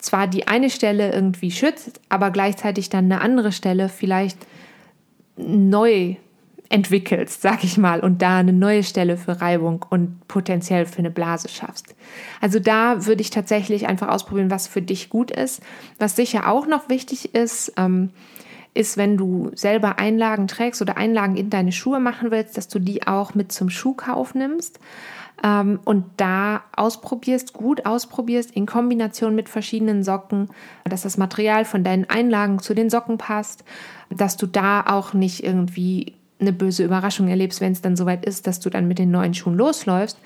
zwar 0.02 0.26
die 0.26 0.48
eine 0.48 0.70
Stelle 0.70 1.12
irgendwie 1.12 1.50
schützt, 1.50 2.00
aber 2.08 2.30
gleichzeitig 2.30 2.90
dann 2.90 3.04
eine 3.04 3.20
andere 3.20 3.52
Stelle 3.52 3.88
vielleicht 3.88 4.38
neu 5.36 6.16
entwickelst, 6.68 7.42
sag 7.42 7.64
ich 7.64 7.76
mal, 7.76 8.00
und 8.00 8.22
da 8.22 8.38
eine 8.38 8.52
neue 8.52 8.82
Stelle 8.82 9.18
für 9.18 9.40
Reibung 9.42 9.84
und 9.90 10.26
potenziell 10.26 10.86
für 10.86 11.00
eine 11.00 11.10
Blase 11.10 11.48
schaffst. 11.48 11.94
Also 12.40 12.58
da 12.58 13.04
würde 13.04 13.20
ich 13.20 13.28
tatsächlich 13.30 13.86
einfach 13.86 14.08
ausprobieren, 14.08 14.50
was 14.50 14.68
für 14.68 14.80
dich 14.80 15.10
gut 15.10 15.30
ist. 15.30 15.60
Was 15.98 16.16
sicher 16.16 16.48
auch 16.50 16.66
noch 16.66 16.88
wichtig 16.88 17.34
ist, 17.34 17.74
ähm, 17.76 18.10
ist, 18.74 18.96
wenn 18.96 19.16
du 19.16 19.50
selber 19.54 19.98
Einlagen 19.98 20.48
trägst 20.48 20.80
oder 20.80 20.96
Einlagen 20.96 21.36
in 21.36 21.50
deine 21.50 21.72
Schuhe 21.72 22.00
machen 22.00 22.30
willst, 22.30 22.56
dass 22.56 22.68
du 22.68 22.78
die 22.78 23.06
auch 23.06 23.34
mit 23.34 23.52
zum 23.52 23.68
Schuhkauf 23.68 24.34
nimmst 24.34 24.80
ähm, 25.44 25.80
und 25.84 26.04
da 26.16 26.62
ausprobierst, 26.74 27.52
gut 27.52 27.84
ausprobierst 27.84 28.50
in 28.52 28.66
Kombination 28.66 29.34
mit 29.34 29.48
verschiedenen 29.48 30.02
Socken, 30.02 30.48
dass 30.84 31.02
das 31.02 31.18
Material 31.18 31.64
von 31.64 31.84
deinen 31.84 32.08
Einlagen 32.08 32.60
zu 32.60 32.74
den 32.74 32.88
Socken 32.88 33.18
passt, 33.18 33.64
dass 34.10 34.36
du 34.36 34.46
da 34.46 34.84
auch 34.86 35.12
nicht 35.12 35.44
irgendwie 35.44 36.14
eine 36.40 36.52
böse 36.52 36.84
Überraschung 36.84 37.28
erlebst, 37.28 37.60
wenn 37.60 37.72
es 37.72 37.82
dann 37.82 37.96
soweit 37.96 38.24
ist, 38.24 38.46
dass 38.46 38.58
du 38.58 38.68
dann 38.68 38.88
mit 38.88 38.98
den 38.98 39.10
neuen 39.10 39.34
Schuhen 39.34 39.56
losläufst 39.56 40.18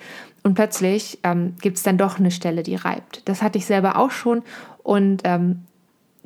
und 0.43 0.55
plötzlich 0.55 1.19
ähm, 1.25 1.55
gibt 1.61 1.77
es 1.77 1.83
dann 1.83 1.99
doch 1.99 2.19
eine 2.19 2.31
Stelle, 2.31 2.63
die 2.63 2.77
reibt. 2.77 3.23
Das 3.27 3.43
hatte 3.43 3.59
ich 3.59 3.67
selber 3.67 3.97
auch 3.97 4.11
schon 4.11 4.43
und 4.83 5.23
ähm, 5.25 5.63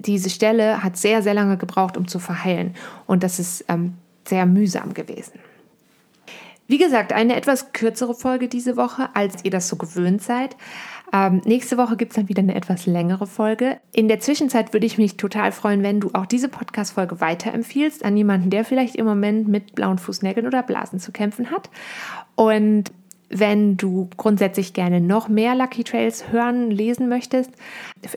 diese 0.00 0.30
Stelle 0.30 0.82
hat 0.82 0.96
sehr, 0.96 1.22
sehr 1.22 1.34
lange 1.34 1.56
gebraucht, 1.56 1.96
um 1.96 2.08
zu 2.08 2.18
verheilen 2.18 2.74
und 3.06 3.22
das 3.22 3.38
ist 3.38 3.64
ähm, 3.68 3.94
sehr 4.26 4.46
mühsam 4.46 4.94
gewesen. 4.94 5.40
Wie 6.70 6.78
gesagt, 6.78 7.12
eine 7.12 7.34
etwas 7.34 7.72
kürzere 7.72 8.14
Folge 8.14 8.46
diese 8.46 8.76
Woche, 8.76 9.08
als 9.14 9.44
ihr 9.44 9.50
das 9.50 9.66
so 9.66 9.74
gewöhnt 9.74 10.22
seid. 10.22 10.56
Ähm, 11.12 11.42
nächste 11.44 11.76
Woche 11.76 11.96
gibt 11.96 12.12
es 12.12 12.16
dann 12.16 12.28
wieder 12.28 12.42
eine 12.42 12.54
etwas 12.54 12.86
längere 12.86 13.26
Folge. 13.26 13.80
In 13.92 14.06
der 14.06 14.20
Zwischenzeit 14.20 14.72
würde 14.72 14.86
ich 14.86 14.96
mich 14.96 15.16
total 15.16 15.50
freuen, 15.50 15.82
wenn 15.82 15.98
du 15.98 16.10
auch 16.12 16.26
diese 16.26 16.48
Podcast-Folge 16.48 17.20
weiterempfiehlst 17.20 18.04
an 18.04 18.16
jemanden, 18.16 18.50
der 18.50 18.64
vielleicht 18.64 18.94
im 18.94 19.06
Moment 19.06 19.48
mit 19.48 19.74
blauen 19.74 19.98
Fußnägeln 19.98 20.46
oder 20.46 20.62
Blasen 20.62 21.00
zu 21.00 21.10
kämpfen 21.10 21.50
hat. 21.50 21.70
Und 22.36 22.92
wenn 23.30 23.76
du 23.76 24.10
grundsätzlich 24.16 24.74
gerne 24.74 25.00
noch 25.00 25.28
mehr 25.28 25.54
Lucky 25.54 25.84
Trails 25.84 26.30
hören, 26.32 26.70
lesen 26.70 27.08
möchtest, 27.08 27.52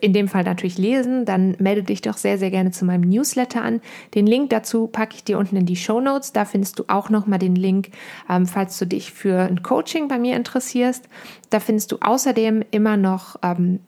in 0.02 0.12
dem 0.12 0.28
Fall 0.28 0.44
natürlich 0.44 0.80
lesen, 0.80 1.24
dann 1.26 1.56
melde 1.60 1.84
dich 1.84 2.02
doch 2.02 2.18
sehr, 2.18 2.40
sehr 2.40 2.50
gerne 2.50 2.72
zu 2.72 2.84
meinem 2.84 3.08
Newsletter 3.08 3.62
an. 3.62 3.80
Den 4.16 4.26
Link 4.26 4.50
dazu 4.50 4.88
packe 4.88 5.16
ich 5.16 5.24
dir 5.24 5.38
unten 5.38 5.56
in 5.56 5.68
die 5.68 5.76
Show 5.76 6.02
Notes. 6.02 6.34
Da 6.34 6.46
findest 6.46 6.80
du 6.80 6.86
auch 6.88 7.12
nochmal 7.12 7.40
den 7.40 7.56
Link, 7.56 7.92
ähm, 8.28 8.48
falls 8.48 8.78
du 8.80 8.88
dich 8.88 9.14
für 9.14 9.42
ein 9.42 9.62
Coaching 9.62 10.08
bei 10.08 10.18
mir 10.18 10.36
interessierst. 10.36 11.08
Da 11.52 11.60
findest 11.60 11.92
du 11.92 11.98
außerdem 12.02 12.64
immer 12.72 12.98
noch 12.98 13.36
ähm, 13.44 13.82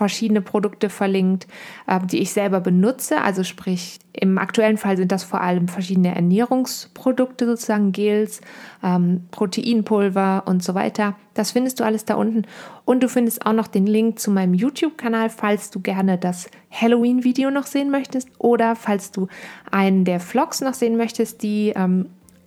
verschiedene 0.00 0.40
Produkte 0.40 0.88
verlinkt, 0.88 1.46
äh, 1.86 2.00
die 2.06 2.20
ich 2.20 2.32
selber 2.32 2.60
benutze. 2.60 3.20
Also 3.20 3.44
sprich, 3.44 3.98
im 4.14 4.38
aktuellen 4.38 4.78
Fall 4.78 4.96
sind 4.96 5.12
das 5.12 5.24
vor 5.24 5.42
allem 5.42 5.68
verschiedene 5.68 6.14
Ernährungsprodukte, 6.14 7.44
sozusagen 7.44 7.92
Gels, 7.92 8.40
ähm, 8.82 9.26
Proteinpulver 9.30 10.44
und 10.46 10.64
so 10.64 10.74
weiter. 10.74 11.16
Das 11.34 11.50
findest 11.50 11.80
du 11.80 11.84
alles 11.84 12.06
da 12.06 12.14
unten. 12.14 12.46
Und 12.86 13.02
du 13.02 13.10
findest 13.10 13.44
auch 13.44 13.52
noch 13.52 13.66
den 13.66 13.86
Link 13.86 14.18
zu 14.18 14.30
meinem 14.30 14.54
YouTube-Kanal, 14.54 15.28
falls 15.28 15.70
du 15.70 15.80
gerne 15.80 16.16
das 16.16 16.48
Halloween-Video 16.70 17.50
noch 17.50 17.66
sehen 17.66 17.90
möchtest 17.90 18.30
oder 18.38 18.76
falls 18.76 19.10
du 19.10 19.28
einen 19.70 20.06
der 20.06 20.18
Vlogs 20.18 20.62
noch 20.62 20.74
sehen 20.74 20.96
möchtest, 20.96 21.42
die 21.42 21.74
ähm, 21.76 22.06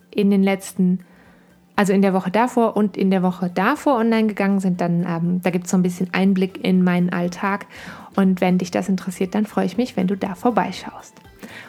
in 0.09 0.31
den 0.31 0.41
letzten 0.41 1.01
also 1.75 1.93
in 1.93 2.01
der 2.01 2.13
Woche 2.13 2.31
davor 2.31 2.75
und 2.77 2.97
in 2.97 3.09
der 3.09 3.23
Woche 3.23 3.49
davor 3.53 3.97
online 3.97 4.27
gegangen 4.27 4.59
sind, 4.59 4.79
dann 4.81 5.05
ähm, 5.07 5.41
da 5.41 5.49
gibt 5.49 5.65
es 5.65 5.71
so 5.71 5.77
ein 5.77 5.83
bisschen 5.83 6.09
Einblick 6.13 6.63
in 6.63 6.83
meinen 6.83 7.11
Alltag. 7.11 7.65
Und 8.15 8.41
wenn 8.41 8.59
dich 8.59 8.69
das 8.71 8.89
interessiert, 8.89 9.33
dann 9.33 9.45
freue 9.45 9.65
ich 9.65 9.77
mich, 9.77 9.97
wenn 9.97 10.07
du 10.07 10.15
da 10.15 10.35
vorbeischaust. 10.35 11.15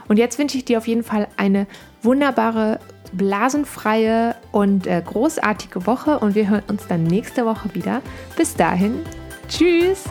Und 0.08 0.18
jetzt 0.18 0.38
wünsche 0.38 0.58
ich 0.58 0.64
dir 0.64 0.78
auf 0.78 0.86
jeden 0.86 1.02
Fall 1.02 1.28
eine 1.36 1.66
wunderbare, 2.02 2.80
blasenfreie 3.12 4.34
und 4.52 4.86
äh, 4.86 5.02
großartige 5.04 5.86
Woche 5.86 6.18
und 6.18 6.34
wir 6.34 6.48
hören 6.48 6.62
uns 6.68 6.86
dann 6.86 7.04
nächste 7.04 7.46
Woche 7.46 7.74
wieder. 7.74 8.02
Bis 8.36 8.54
dahin, 8.54 9.00
tschüss! 9.48 10.04